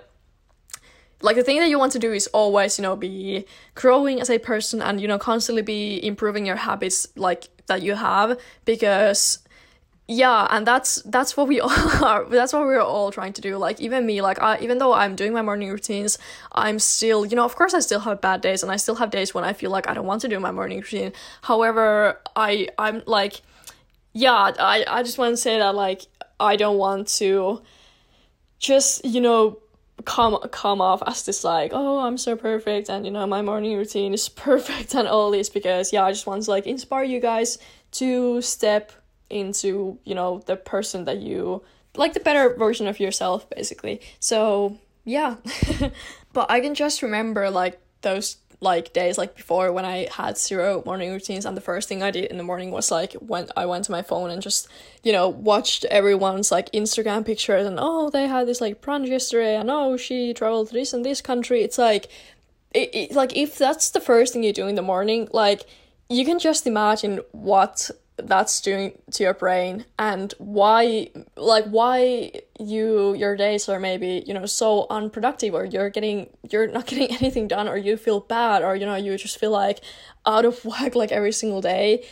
like 1.22 1.36
the 1.36 1.44
thing 1.44 1.60
that 1.60 1.70
you 1.70 1.80
want 1.80 1.92
to 1.94 2.00
do 2.00 2.14
is 2.14 2.28
always 2.28 2.78
you 2.78 2.84
know 2.84 2.96
be 2.96 3.46
growing 3.76 4.22
as 4.22 4.30
a 4.30 4.40
person 4.40 4.82
and 4.82 5.02
you 5.02 5.10
know 5.10 5.20
constantly 5.20 5.62
be 5.62 6.06
improving 6.06 6.46
your 6.46 6.58
habits 6.58 7.08
like 7.18 7.50
that 7.68 7.82
you 7.82 7.96
have 7.96 8.40
because 8.66 9.40
yeah 10.08 10.48
and 10.50 10.68
that's 10.68 11.02
that's 11.04 11.38
what 11.38 11.48
we 11.48 11.62
all 11.62 11.70
are 12.04 12.26
that's 12.26 12.52
what 12.52 12.64
we're 12.64 12.82
all 12.82 13.12
trying 13.12 13.34
to 13.34 13.42
do. 13.42 13.58
Like 13.58 13.80
even 13.80 14.06
me 14.06 14.22
like 14.22 14.42
I, 14.42 14.60
even 14.60 14.78
though 14.78 14.94
i'm 14.94 15.16
doing 15.16 15.34
my 15.34 15.42
morning 15.42 15.70
routines 15.70 16.18
i'm 16.52 16.78
still 16.80 17.26
you 17.26 17.36
know 17.36 17.46
of 17.46 17.56
course 17.56 17.74
i 17.74 17.80
still 17.80 18.02
have 18.02 18.20
bad 18.20 18.42
days 18.42 18.64
and 18.64 18.72
i 18.72 18.76
still 18.76 18.96
have 18.96 19.12
days 19.12 19.34
when 19.34 19.44
i 19.44 19.54
feel 19.54 19.72
like 19.72 19.88
i 19.88 19.94
don't 19.94 20.06
want 20.06 20.22
to 20.22 20.28
do 20.28 20.40
my 20.40 20.52
morning 20.52 20.80
routine. 20.80 21.14
However 21.42 22.20
i 22.36 22.68
i'm 22.78 23.02
like 23.06 23.42
yeah 24.12 24.52
i 24.60 24.84
i 24.88 25.04
just 25.04 25.18
want 25.18 25.34
to 25.34 25.38
say 25.38 25.58
that 25.60 25.74
like 25.74 26.02
i 26.40 26.56
don't 26.58 26.78
want 26.78 27.08
to 27.08 27.62
just 28.60 29.06
you 29.06 29.22
know 29.22 29.60
come 30.06 30.38
come 30.52 30.82
off 30.82 31.02
as 31.06 31.26
this 31.26 31.44
like 31.44 31.72
oh 31.74 32.00
i'm 32.00 32.18
so 32.18 32.36
perfect 32.36 32.90
and 32.90 33.06
you 33.06 33.12
know 33.12 33.26
my 33.26 33.42
morning 33.42 33.78
routine 33.78 34.14
is 34.14 34.28
perfect 34.48 34.94
and 34.96 35.08
all 35.08 35.32
this 35.32 35.50
because 35.50 35.94
yeah 35.94 36.04
i 36.04 36.12
just 36.12 36.28
want 36.28 36.44
to 36.44 36.52
like 36.52 36.68
inspire 36.68 37.04
you 37.04 37.20
guys 37.20 37.58
to 37.92 38.42
step 38.42 38.92
into 39.30 39.98
you 40.04 40.16
know 40.16 40.42
the 40.46 40.56
person 40.56 41.06
that 41.06 41.20
you 41.20 41.64
like 41.96 42.14
the 42.14 42.20
better 42.20 42.56
version 42.56 42.88
of 42.88 43.00
yourself 43.00 43.50
basically. 43.50 44.02
So 44.20 44.78
yeah. 45.06 45.36
But 46.34 46.50
i 46.50 46.62
can 46.62 46.74
just 46.74 47.04
remember 47.04 47.52
like 47.52 47.80
those 48.04 48.38
like 48.64 48.94
days 48.94 49.18
like 49.18 49.36
before 49.36 49.72
when 49.72 49.86
I 49.86 50.08
had 50.10 50.38
zero 50.38 50.82
morning 50.86 51.12
routines 51.12 51.46
and 51.46 51.56
the 51.56 51.62
first 51.62 51.90
thing 51.90 52.02
I 52.02 52.12
did 52.12 52.26
in 52.26 52.38
the 52.38 52.44
morning 52.44 52.72
was 52.72 52.90
like 52.90 53.14
when 53.14 53.50
I 53.58 53.66
went 53.66 53.84
to 53.86 53.92
my 53.92 54.02
phone 54.02 54.30
and 54.30 54.42
just 54.42 54.68
you 55.04 55.12
know 55.12 55.28
watched 55.28 55.84
everyone's 55.86 56.52
like 56.52 56.72
Instagram 56.72 57.26
pictures 57.26 57.68
and 57.68 57.78
oh 57.80 58.10
they 58.10 58.28
had 58.28 58.48
this 58.48 58.62
like 58.62 58.82
brunch 58.82 59.08
yesterday 59.08 59.58
and 59.58 59.70
oh 59.70 59.98
she 59.98 60.34
traveled 60.34 60.70
to 60.70 60.74
this 60.74 60.94
and 60.94 61.06
this 61.06 61.22
country. 61.22 61.62
It's 61.62 61.78
like 61.78 62.06
it, 62.74 62.90
it 62.94 63.12
like 63.12 63.36
if 63.36 63.58
that's 63.58 63.90
the 63.92 64.00
first 64.00 64.34
thing 64.34 64.44
you 64.44 64.54
do 64.54 64.68
in 64.68 64.76
the 64.76 64.82
morning 64.82 65.28
like 65.34 65.64
you 66.10 66.26
can 66.26 66.40
just 66.40 66.66
imagine 66.66 67.20
what 67.32 67.92
that's 68.18 68.62
doing 68.62 68.98
to 69.12 69.24
your 69.24 69.34
brain 69.34 69.86
and 69.98 70.34
why 70.38 71.10
like 71.36 71.66
why 71.66 72.32
you 72.60 73.14
your 73.16 73.36
days 73.36 73.68
are 73.68 73.80
maybe 73.80 74.24
you 74.28 74.34
know 74.34 74.46
so 74.46 74.86
unproductive 74.90 75.54
or 75.54 75.66
you're 75.66 75.90
getting 75.90 76.30
you're 76.52 76.68
not 76.68 76.86
getting 76.88 77.10
anything 77.16 77.48
done 77.48 77.68
or 77.68 77.76
you 77.76 77.98
feel 77.98 78.20
bad 78.20 78.62
or 78.64 78.76
you 78.76 78.86
know 78.86 78.96
you 78.96 79.18
just 79.18 79.40
feel 79.40 79.52
like 79.52 79.80
out 80.26 80.46
of 80.46 80.64
whack 80.66 80.96
like 80.96 81.12
every 81.12 81.32
single 81.32 81.60
day 81.60 82.06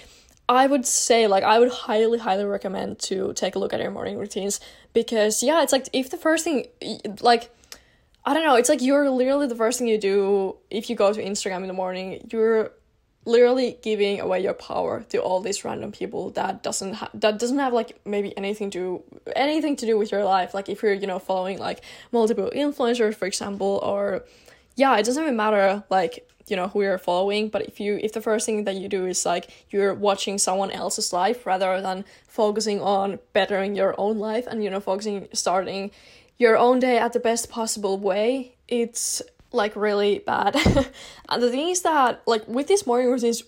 i 0.50 0.66
would 0.66 0.86
say 0.86 1.28
like 1.28 1.44
i 1.44 1.60
would 1.60 1.72
highly 1.72 2.18
highly 2.18 2.46
recommend 2.46 2.98
to 2.98 3.32
take 3.34 3.56
a 3.56 3.60
look 3.60 3.74
at 3.74 3.80
your 3.80 3.92
morning 3.92 4.18
routines 4.18 4.60
because 4.94 5.44
yeah 5.44 5.62
it's 5.62 5.72
like 5.72 5.88
if 5.94 6.10
the 6.10 6.18
first 6.18 6.44
thing 6.44 6.66
like 7.22 7.56
i 8.26 8.34
don't 8.34 8.44
know 8.44 8.56
it's 8.56 8.70
like 8.70 8.82
you're 8.82 9.10
literally 9.10 9.46
the 9.46 9.56
first 9.56 9.78
thing 9.78 9.88
you 9.88 10.00
do 10.00 10.58
if 10.72 10.90
you 10.90 10.96
go 10.96 11.14
to 11.14 11.24
instagram 11.24 11.62
in 11.62 11.68
the 11.68 11.74
morning 11.74 12.28
you're 12.32 12.72
literally 13.26 13.78
giving 13.82 14.20
away 14.20 14.42
your 14.42 14.54
power 14.54 15.04
to 15.10 15.20
all 15.20 15.42
these 15.42 15.64
random 15.64 15.92
people 15.92 16.32
that 16.32 16.64
doesn't 16.64 16.94
ha- 16.94 17.10
that 17.14 17.38
doesn't 17.38 17.60
have 17.60 17.74
like 17.74 18.00
maybe 18.06 18.36
anything 18.38 18.72
to 18.72 19.04
anything 19.36 19.76
to 19.76 19.86
do 19.86 19.98
with 19.98 20.12
your 20.12 20.24
life. 20.24 20.54
Like 20.54 20.70
if 20.70 20.82
you're 20.82 20.94
you 20.94 21.08
know 21.08 21.20
following 21.20 21.60
like 21.60 21.82
multiple 22.12 22.52
influencers 22.56 23.16
for 23.16 23.28
example 23.28 23.80
or 23.84 24.24
yeah 24.76 24.98
it 24.98 25.06
doesn't 25.06 25.24
even 25.24 25.36
matter 25.36 25.84
like 25.90 26.28
you 26.48 26.56
know 26.56 26.68
who 26.68 26.82
you're 26.82 26.98
following 26.98 27.50
but 27.50 27.62
if 27.64 27.80
you 27.80 28.00
if 28.02 28.14
the 28.14 28.22
first 28.22 28.46
thing 28.46 28.64
that 28.64 28.76
you 28.76 28.88
do 28.88 29.06
is 29.06 29.26
like 29.26 29.50
you're 29.70 29.94
watching 29.94 30.38
someone 30.38 30.72
else's 30.72 31.14
life 31.14 31.46
rather 31.46 31.82
than 31.82 32.04
focusing 32.28 32.82
on 32.82 33.20
bettering 33.34 33.76
your 33.76 33.94
own 34.00 34.18
life 34.18 34.48
and 34.48 34.64
you 34.64 34.70
know 34.70 34.80
focusing 34.80 35.28
starting 35.34 35.92
your 36.38 36.58
own 36.58 36.80
day 36.80 36.98
at 36.98 37.14
the 37.14 37.20
best 37.20 37.50
possible 37.50 37.98
way 37.98 38.56
it's 38.68 39.22
like 39.54 39.76
really 39.76 40.20
bad. 40.20 40.56
and 41.30 41.44
the 41.44 41.50
thing 41.50 41.70
is 41.70 41.82
that 41.82 42.22
like 42.26 42.48
with 42.48 42.68
these 42.68 42.88
morning 42.88 43.12
routines, 43.12 43.44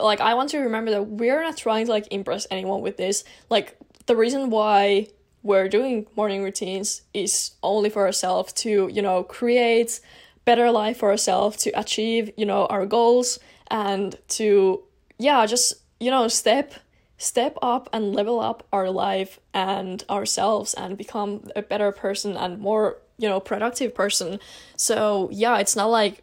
like 0.00 0.20
I 0.20 0.34
want 0.34 0.50
to 0.50 0.58
remember 0.58 0.90
that 0.92 1.02
we're 1.02 1.42
not 1.42 1.56
trying 1.56 1.86
to 1.86 1.92
like 1.92 2.08
impress 2.10 2.46
anyone 2.50 2.80
with 2.80 2.96
this. 2.96 3.24
Like 3.50 3.76
the 4.06 4.16
reason 4.16 4.50
why 4.50 5.08
we're 5.42 5.68
doing 5.68 6.06
morning 6.16 6.42
routines 6.42 7.02
is 7.14 7.52
only 7.62 7.88
for 7.88 8.04
ourselves 8.04 8.52
to 8.52 8.88
you 8.92 9.00
know 9.00 9.22
create 9.22 10.00
better 10.44 10.70
life 10.70 10.98
for 10.98 11.10
ourselves 11.10 11.56
to 11.56 11.70
achieve 11.78 12.32
you 12.36 12.44
know 12.44 12.66
our 12.66 12.84
goals 12.84 13.38
and 13.68 14.16
to 14.26 14.82
yeah 15.18 15.46
just 15.46 15.74
you 16.00 16.10
know 16.10 16.26
step 16.26 16.74
step 17.18 17.56
up 17.62 17.88
and 17.92 18.14
level 18.14 18.40
up 18.40 18.66
our 18.72 18.90
life 18.90 19.38
and 19.54 20.04
ourselves 20.10 20.74
and 20.74 20.98
become 20.98 21.44
a 21.54 21.62
better 21.62 21.92
person 21.92 22.36
and 22.36 22.58
more 22.58 22.98
you 23.18 23.28
know 23.28 23.40
productive 23.40 23.94
person. 23.94 24.40
So 24.76 25.28
yeah 25.32 25.58
it's 25.58 25.76
not 25.76 25.86
like 25.86 26.22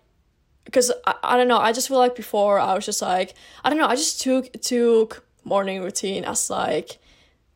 because 0.65 0.91
I, 1.05 1.15
I 1.23 1.37
don't 1.37 1.47
know 1.47 1.57
i 1.57 1.71
just 1.73 1.87
feel 1.87 1.97
like 1.97 2.15
before 2.15 2.59
i 2.59 2.73
was 2.73 2.85
just 2.85 3.01
like 3.01 3.33
i 3.63 3.69
don't 3.69 3.77
know 3.77 3.87
i 3.87 3.95
just 3.95 4.21
took 4.21 4.51
took 4.61 5.25
morning 5.43 5.81
routine 5.81 6.23
as 6.23 6.49
like 6.49 6.99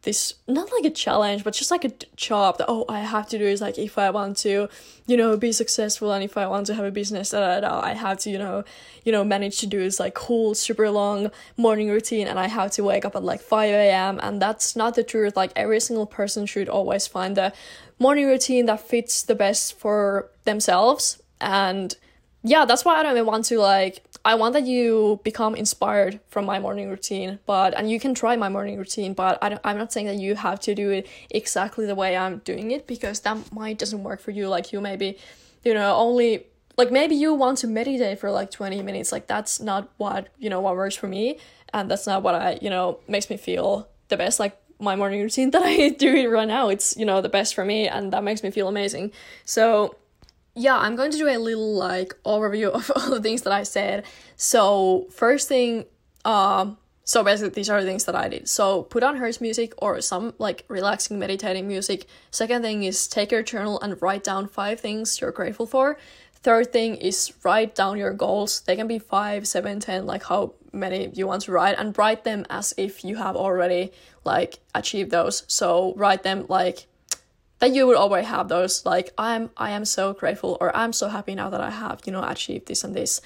this 0.07 0.33
not 0.47 0.71
like 0.71 0.85
a 0.85 0.95
challenge 1.05 1.43
but 1.43 1.53
just 1.53 1.71
like 1.71 1.85
a 1.85 1.91
job 2.15 2.57
that 2.57 2.67
oh 2.67 2.85
i 2.87 2.99
have 2.99 3.27
to 3.27 3.37
do 3.37 3.45
is 3.45 3.61
like 3.61 3.77
if 3.77 3.97
i 3.97 4.09
want 4.09 4.37
to 4.37 4.67
you 5.05 5.17
know 5.17 5.35
be 5.37 5.51
successful 5.51 6.11
and 6.11 6.23
if 6.23 6.37
i 6.37 6.45
want 6.47 6.65
to 6.65 6.73
have 6.73 6.85
a 6.85 6.91
business 6.91 7.31
that 7.31 7.63
i 7.63 7.93
have 7.93 8.17
to 8.17 8.29
you 8.29 8.37
know 8.37 8.63
you 9.03 9.11
know 9.11 9.23
manage 9.23 9.59
to 9.59 9.67
do 9.67 9.79
this 9.79 9.99
like 9.99 10.13
cool 10.13 10.55
super 10.55 10.89
long 10.89 11.29
morning 11.57 11.89
routine 11.89 12.27
and 12.27 12.39
i 12.39 12.47
have 12.47 12.71
to 12.71 12.83
wake 12.83 13.05
up 13.05 13.15
at 13.15 13.23
like 13.23 13.41
5 13.41 13.69
a.m 13.69 14.19
and 14.21 14.41
that's 14.41 14.75
not 14.75 14.95
the 14.95 15.03
truth. 15.03 15.35
Like 15.35 15.51
every 15.55 15.79
single 15.79 16.05
person 16.05 16.45
should 16.45 16.69
always 16.69 17.07
find 17.07 17.35
the 17.35 17.53
morning 17.99 18.27
routine 18.27 18.65
that 18.67 18.81
fits 18.81 19.23
the 19.23 19.35
best 19.35 19.77
for 19.77 20.29
themselves. 20.45 21.21
And 21.39 21.95
yeah 22.43 22.65
that's 22.65 22.85
why 22.85 22.95
i 22.95 23.03
don't 23.03 23.13
even 23.13 23.25
want 23.25 23.43
to 23.43 23.57
like 23.57 24.03
i 24.31 24.35
want 24.35 24.53
that 24.53 24.65
you 24.65 25.19
become 25.23 25.55
inspired 25.55 26.19
from 26.27 26.45
my 26.45 26.59
morning 26.59 26.89
routine 26.89 27.39
but 27.45 27.73
and 27.77 27.89
you 27.89 27.99
can 27.99 28.13
try 28.13 28.35
my 28.35 28.49
morning 28.49 28.77
routine 28.77 29.13
but 29.13 29.37
I 29.41 29.57
i'm 29.63 29.77
not 29.77 29.91
saying 29.93 30.07
that 30.07 30.17
you 30.25 30.35
have 30.35 30.59
to 30.61 30.75
do 30.75 30.91
it 30.91 31.07
exactly 31.29 31.85
the 31.85 31.95
way 31.95 32.15
i'm 32.15 32.37
doing 32.51 32.71
it 32.71 32.85
because 32.85 33.21
that 33.21 33.37
might 33.51 33.77
doesn't 33.79 34.03
work 34.03 34.19
for 34.21 34.31
you 34.31 34.47
like 34.47 34.71
you 34.71 34.81
maybe 34.81 35.17
you 35.63 35.73
know 35.73 35.95
only 35.95 36.45
like 36.77 36.91
maybe 36.91 37.15
you 37.15 37.33
want 37.33 37.57
to 37.59 37.67
meditate 37.67 38.19
for 38.19 38.29
like 38.29 38.51
20 38.51 38.83
minutes 38.83 39.11
like 39.11 39.25
that's 39.27 39.59
not 39.59 39.89
what 39.97 40.27
you 40.37 40.49
know 40.49 40.61
what 40.61 40.75
works 40.75 40.95
for 40.95 41.07
me 41.07 41.39
and 41.73 41.89
that's 41.89 42.05
not 42.05 42.21
what 42.21 42.35
i 42.35 42.59
you 42.61 42.69
know 42.69 42.99
makes 43.07 43.29
me 43.29 43.37
feel 43.37 43.87
the 44.09 44.17
best 44.17 44.39
like 44.39 44.55
my 44.79 44.95
morning 44.95 45.21
routine 45.21 45.51
that 45.55 45.63
I 45.63 45.89
do 45.89 46.29
right 46.29 46.47
now. 46.47 46.69
It's, 46.69 46.95
you 46.97 47.05
know, 47.05 47.21
the 47.21 47.29
best 47.29 47.55
for 47.55 47.65
me 47.65 47.87
and 47.87 48.13
that 48.13 48.23
makes 48.23 48.43
me 48.43 48.51
feel 48.51 48.67
amazing. 48.67 49.11
So, 49.45 49.95
yeah, 50.57 50.77
I'm 50.77 50.95
going 50.95 51.11
to 51.11 51.17
do 51.17 51.27
a 51.27 51.37
little 51.37 51.75
like 51.75 52.15
overview 52.25 52.69
of 52.73 52.91
all 52.95 53.11
the 53.11 53.21
things 53.21 53.43
that 53.43 53.53
I 53.53 53.63
said. 53.63 54.05
So, 54.35 55.07
first 55.11 55.47
thing, 55.47 55.85
um, 56.25 56.77
so 57.07 57.23
basically 57.23 57.51
these 57.51 57.69
are 57.69 57.79
the 57.79 57.87
things 57.87 58.03
that 58.03 58.15
I 58.15 58.27
did. 58.27 58.49
So 58.49 58.83
put 58.83 59.01
on 59.01 59.15
Hertz 59.15 59.39
music 59.39 59.73
or 59.77 60.01
some 60.01 60.33
like 60.39 60.65
relaxing 60.67 61.17
meditating 61.17 61.65
music. 61.65 62.05
Second 62.31 62.63
thing 62.63 62.83
is 62.83 63.07
take 63.07 63.31
your 63.31 63.43
journal 63.43 63.79
and 63.79 64.01
write 64.01 64.25
down 64.25 64.49
five 64.49 64.81
things 64.81 65.21
you're 65.21 65.31
grateful 65.31 65.65
for. 65.65 65.97
Third 66.33 66.73
thing 66.73 66.95
is 66.97 67.31
write 67.43 67.75
down 67.75 67.97
your 67.97 68.11
goals. 68.11 68.59
They 68.59 68.75
can 68.75 68.87
be 68.87 68.99
five, 68.99 69.47
seven, 69.47 69.79
ten, 69.79 70.05
like 70.05 70.23
how 70.23 70.55
many 70.73 71.09
you 71.13 71.27
want 71.27 71.43
to 71.43 71.53
write, 71.53 71.77
and 71.77 71.97
write 71.97 72.25
them 72.25 72.45
as 72.49 72.73
if 72.75 73.05
you 73.05 73.15
have 73.15 73.37
already 73.37 73.93
like 74.25 74.59
achieved 74.75 75.09
those. 75.09 75.43
So 75.47 75.93
write 75.95 76.23
them 76.23 76.45
like 76.49 76.87
that 77.59 77.73
you 77.73 77.87
would 77.87 77.97
always 77.97 78.25
have 78.25 78.47
those. 78.47 78.85
Like 78.85 79.11
I'm 79.17 79.49
I 79.57 79.71
am 79.71 79.85
so 79.85 80.13
grateful 80.13 80.57
or 80.61 80.75
I'm 80.75 80.93
so 80.93 81.07
happy 81.07 81.35
now 81.35 81.49
that 81.49 81.61
I 81.61 81.69
have, 81.69 82.01
you 82.05 82.11
know, 82.11 82.23
achieved 82.23 82.67
this 82.67 82.83
and 82.83 82.95
this. 82.95 83.21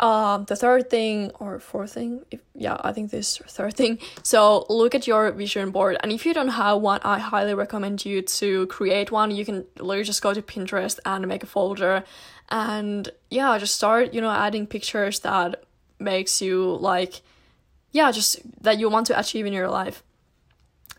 Um, 0.00 0.44
the 0.46 0.56
third 0.56 0.90
thing 0.90 1.30
or 1.38 1.60
fourth 1.60 1.92
thing, 1.92 2.24
if 2.32 2.40
yeah, 2.52 2.76
I 2.80 2.92
think 2.92 3.10
this 3.10 3.38
third 3.46 3.74
thing. 3.80 3.98
So 4.22 4.66
look 4.68 4.94
at 4.94 5.06
your 5.06 5.30
vision 5.30 5.70
board, 5.70 5.96
and 6.02 6.10
if 6.10 6.26
you 6.26 6.34
don't 6.34 6.48
have 6.48 6.80
one, 6.80 7.00
I 7.04 7.18
highly 7.20 7.54
recommend 7.54 8.04
you 8.04 8.22
to 8.22 8.66
create 8.66 9.12
one. 9.12 9.30
You 9.30 9.44
can 9.44 9.64
literally 9.78 10.04
just 10.04 10.20
go 10.20 10.34
to 10.34 10.42
Pinterest 10.42 10.98
and 11.04 11.26
make 11.28 11.44
a 11.44 11.46
folder 11.46 12.04
and 12.48 13.08
yeah 13.30 13.56
just 13.58 13.74
start 13.74 14.12
you 14.12 14.20
know 14.20 14.30
adding 14.30 14.66
pictures 14.66 15.20
that 15.20 15.64
makes 15.98 16.42
you 16.42 16.76
like 16.76 17.22
yeah 17.92 18.10
just 18.10 18.40
that 18.62 18.78
you 18.78 18.88
want 18.88 19.06
to 19.06 19.18
achieve 19.18 19.46
in 19.46 19.52
your 19.52 19.68
life 19.68 20.02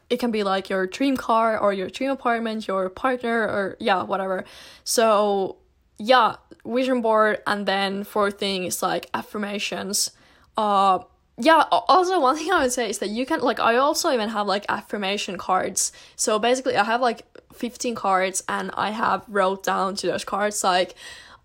it 0.09 0.19
can 0.19 0.31
be 0.31 0.43
like 0.43 0.69
your 0.69 0.85
dream 0.85 1.17
car 1.17 1.57
or 1.57 1.73
your 1.73 1.89
dream 1.89 2.11
apartment 2.11 2.67
your 2.67 2.89
partner 2.89 3.43
or 3.43 3.77
yeah 3.79 4.03
whatever 4.03 4.43
so 4.83 5.57
yeah 5.97 6.35
vision 6.65 7.01
board 7.01 7.41
and 7.47 7.65
then 7.65 8.03
fourth 8.03 8.39
thing 8.39 8.65
is 8.65 8.81
like 8.81 9.09
affirmations 9.13 10.11
uh 10.57 10.99
yeah 11.37 11.63
also 11.71 12.19
one 12.19 12.35
thing 12.37 12.51
i 12.51 12.61
would 12.61 12.71
say 12.71 12.89
is 12.89 12.99
that 12.99 13.09
you 13.09 13.25
can 13.25 13.39
like 13.41 13.59
i 13.59 13.75
also 13.75 14.11
even 14.11 14.29
have 14.29 14.47
like 14.47 14.65
affirmation 14.69 15.37
cards 15.37 15.91
so 16.15 16.39
basically 16.39 16.75
i 16.75 16.83
have 16.83 17.01
like 17.01 17.25
15 17.53 17.95
cards 17.95 18.43
and 18.49 18.71
i 18.73 18.91
have 18.91 19.23
wrote 19.27 19.63
down 19.63 19.95
to 19.95 20.07
those 20.07 20.23
cards 20.23 20.63
like 20.63 20.95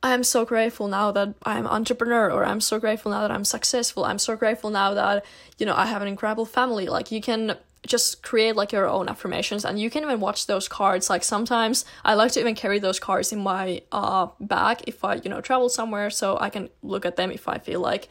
I'm 0.02 0.24
so 0.24 0.44
grateful 0.46 0.88
now 0.88 1.12
that 1.12 1.34
I'm 1.42 1.66
entrepreneur 1.66 2.30
or 2.30 2.44
I'm 2.46 2.60
so 2.60 2.80
grateful 2.80 3.12
now 3.12 3.20
that 3.20 3.30
I'm 3.30 3.44
successful. 3.44 4.04
I'm 4.04 4.18
so 4.18 4.34
grateful 4.34 4.70
now 4.70 4.94
that, 4.94 5.26
you 5.58 5.66
know, 5.66 5.74
I 5.74 5.86
have 5.86 6.00
an 6.00 6.08
incredible 6.08 6.46
family. 6.46 6.86
Like 6.86 7.12
you 7.12 7.20
can 7.20 7.58
just 7.86 8.22
create 8.22 8.56
like 8.56 8.72
your 8.72 8.88
own 8.88 9.08
affirmations 9.08 9.64
and 9.64 9.80
you 9.80 9.90
can 9.90 10.02
even 10.02 10.20
watch 10.20 10.46
those 10.46 10.68
cards. 10.68 11.08
Like 11.08 11.24
sometimes 11.24 11.84
I 12.04 12.14
like 12.14 12.32
to 12.32 12.40
even 12.40 12.54
carry 12.54 12.78
those 12.78 13.00
cards 13.00 13.32
in 13.32 13.40
my 13.40 13.82
uh 13.92 14.28
bag 14.40 14.82
if 14.86 15.04
I, 15.04 15.14
you 15.16 15.30
know, 15.30 15.40
travel 15.40 15.68
somewhere 15.68 16.10
so 16.10 16.38
I 16.40 16.50
can 16.50 16.68
look 16.82 17.04
at 17.04 17.16
them 17.16 17.30
if 17.30 17.48
I 17.48 17.58
feel 17.58 17.80
like, 17.80 18.08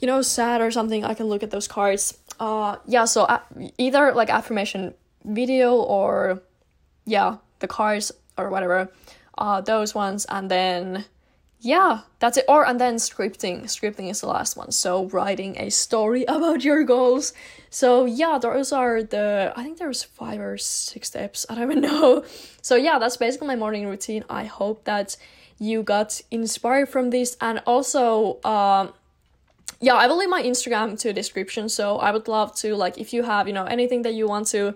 you 0.00 0.06
know, 0.06 0.22
sad 0.22 0.60
or 0.60 0.70
something. 0.70 1.04
I 1.04 1.14
can 1.14 1.26
look 1.26 1.42
at 1.42 1.50
those 1.50 1.68
cards. 1.68 2.16
Uh 2.38 2.76
yeah, 2.86 3.04
so 3.04 3.24
uh, 3.24 3.40
either 3.76 4.12
like 4.14 4.30
affirmation 4.30 4.94
video 5.24 5.74
or 5.74 6.42
yeah, 7.04 7.38
the 7.58 7.66
cards 7.66 8.12
or 8.36 8.50
whatever. 8.50 8.92
Uh 9.36 9.60
those 9.60 9.94
ones 9.94 10.26
and 10.28 10.50
then 10.50 11.04
yeah 11.60 12.02
that's 12.20 12.36
it 12.36 12.44
or 12.48 12.64
and 12.64 12.80
then 12.80 12.96
scripting 12.96 13.64
scripting 13.64 14.10
is 14.10 14.20
the 14.20 14.28
last 14.28 14.56
one 14.56 14.70
so 14.70 15.06
writing 15.06 15.58
a 15.58 15.70
story 15.70 16.24
about 16.28 16.62
your 16.62 16.84
goals 16.84 17.32
so 17.70 18.04
yeah 18.04 18.38
those 18.38 18.72
are 18.72 19.02
the 19.02 19.52
i 19.56 19.62
think 19.62 19.78
there's 19.78 20.02
five 20.02 20.40
or 20.40 20.56
six 20.58 21.08
steps. 21.08 21.46
I 21.48 21.54
don't 21.54 21.70
even 21.70 21.82
know. 21.90 22.24
So 22.62 22.76
yeah 22.76 22.98
that's 22.98 23.16
basically 23.16 23.48
my 23.48 23.56
morning 23.56 23.86
routine. 23.86 24.24
I 24.28 24.44
hope 24.44 24.84
that 24.84 25.16
you 25.58 25.82
got 25.82 26.20
inspired 26.30 26.88
from 26.88 27.10
this. 27.10 27.36
And 27.40 27.60
also 27.66 28.40
um 28.44 28.92
yeah 29.80 29.94
i 29.94 30.06
will 30.06 30.16
leave 30.16 30.28
my 30.28 30.42
instagram 30.42 30.98
to 31.00 31.12
description. 31.12 31.68
So 31.68 31.98
i 31.98 32.10
would 32.10 32.28
love 32.28 32.54
to 32.56 32.74
like 32.74 32.98
if 32.98 33.12
you 33.12 33.22
have 33.22 33.46
you 33.46 33.54
know 33.54 33.64
anything 33.64 34.02
that 34.02 34.14
you 34.14 34.26
want 34.26 34.46
to 34.48 34.74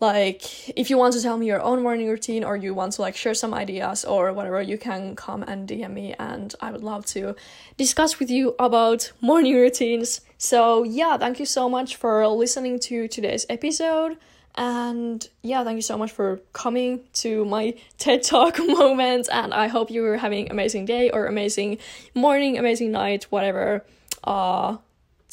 like 0.00 0.68
if 0.76 0.90
you 0.90 0.98
want 0.98 1.14
to 1.14 1.22
tell 1.22 1.38
me 1.38 1.46
your 1.46 1.62
own 1.62 1.82
morning 1.82 2.08
routine 2.08 2.44
or 2.44 2.56
you 2.56 2.74
want 2.74 2.92
to 2.94 3.00
like 3.00 3.16
share 3.16 3.32
some 3.34 3.54
ideas 3.54 4.04
or 4.04 4.32
whatever 4.32 4.60
you 4.60 4.76
can 4.76 5.16
come 5.16 5.42
and 5.44 5.68
dm 5.68 5.92
me. 5.92 6.14
And 6.18 6.54
i 6.60 6.70
would 6.70 6.82
love 6.82 7.06
to 7.06 7.34
discuss 7.76 8.18
with 8.18 8.30
you 8.30 8.54
about 8.58 9.12
morning 9.20 9.54
routines 9.54 10.20
so 10.44 10.84
yeah 10.84 11.16
thank 11.16 11.38
you 11.38 11.46
so 11.46 11.68
much 11.68 11.96
for 11.96 12.26
listening 12.28 12.78
to 12.78 13.08
today's 13.08 13.46
episode 13.48 14.16
and 14.56 15.28
yeah 15.42 15.64
thank 15.64 15.76
you 15.76 15.82
so 15.82 15.96
much 15.98 16.12
for 16.12 16.40
coming 16.52 17.00
to 17.12 17.44
my 17.44 17.74
ted 17.98 18.22
talk 18.22 18.58
moment 18.80 19.28
and 19.32 19.54
i 19.54 19.66
hope 19.66 19.90
you're 19.90 20.16
having 20.16 20.50
amazing 20.50 20.84
day 20.84 21.10
or 21.10 21.26
amazing 21.26 21.78
morning 22.14 22.58
amazing 22.58 22.92
night 22.92 23.24
whatever 23.30 23.84
uh 24.24 24.76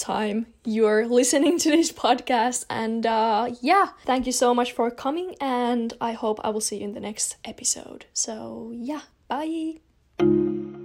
time 0.02 0.48
you're 0.66 1.08
listening 1.20 1.58
to 1.60 1.70
this 1.70 1.92
podcast. 1.92 2.66
And 2.70 3.06
uh, 3.06 3.52
yeah, 3.62 3.90
thank 4.06 4.26
you 4.26 4.32
so 4.32 4.54
much 4.54 4.74
for 4.74 4.92
coming. 4.92 5.36
And 5.40 5.94
I 6.02 6.14
hope 6.14 6.40
I 6.44 6.50
will 6.50 6.62
see 6.62 6.78
you 6.78 6.84
in 6.84 6.94
the 6.94 7.00
next 7.00 7.38
episode. 7.46 8.06
So 8.14 8.72
yeah, 8.74 9.02
bye. 9.28 10.81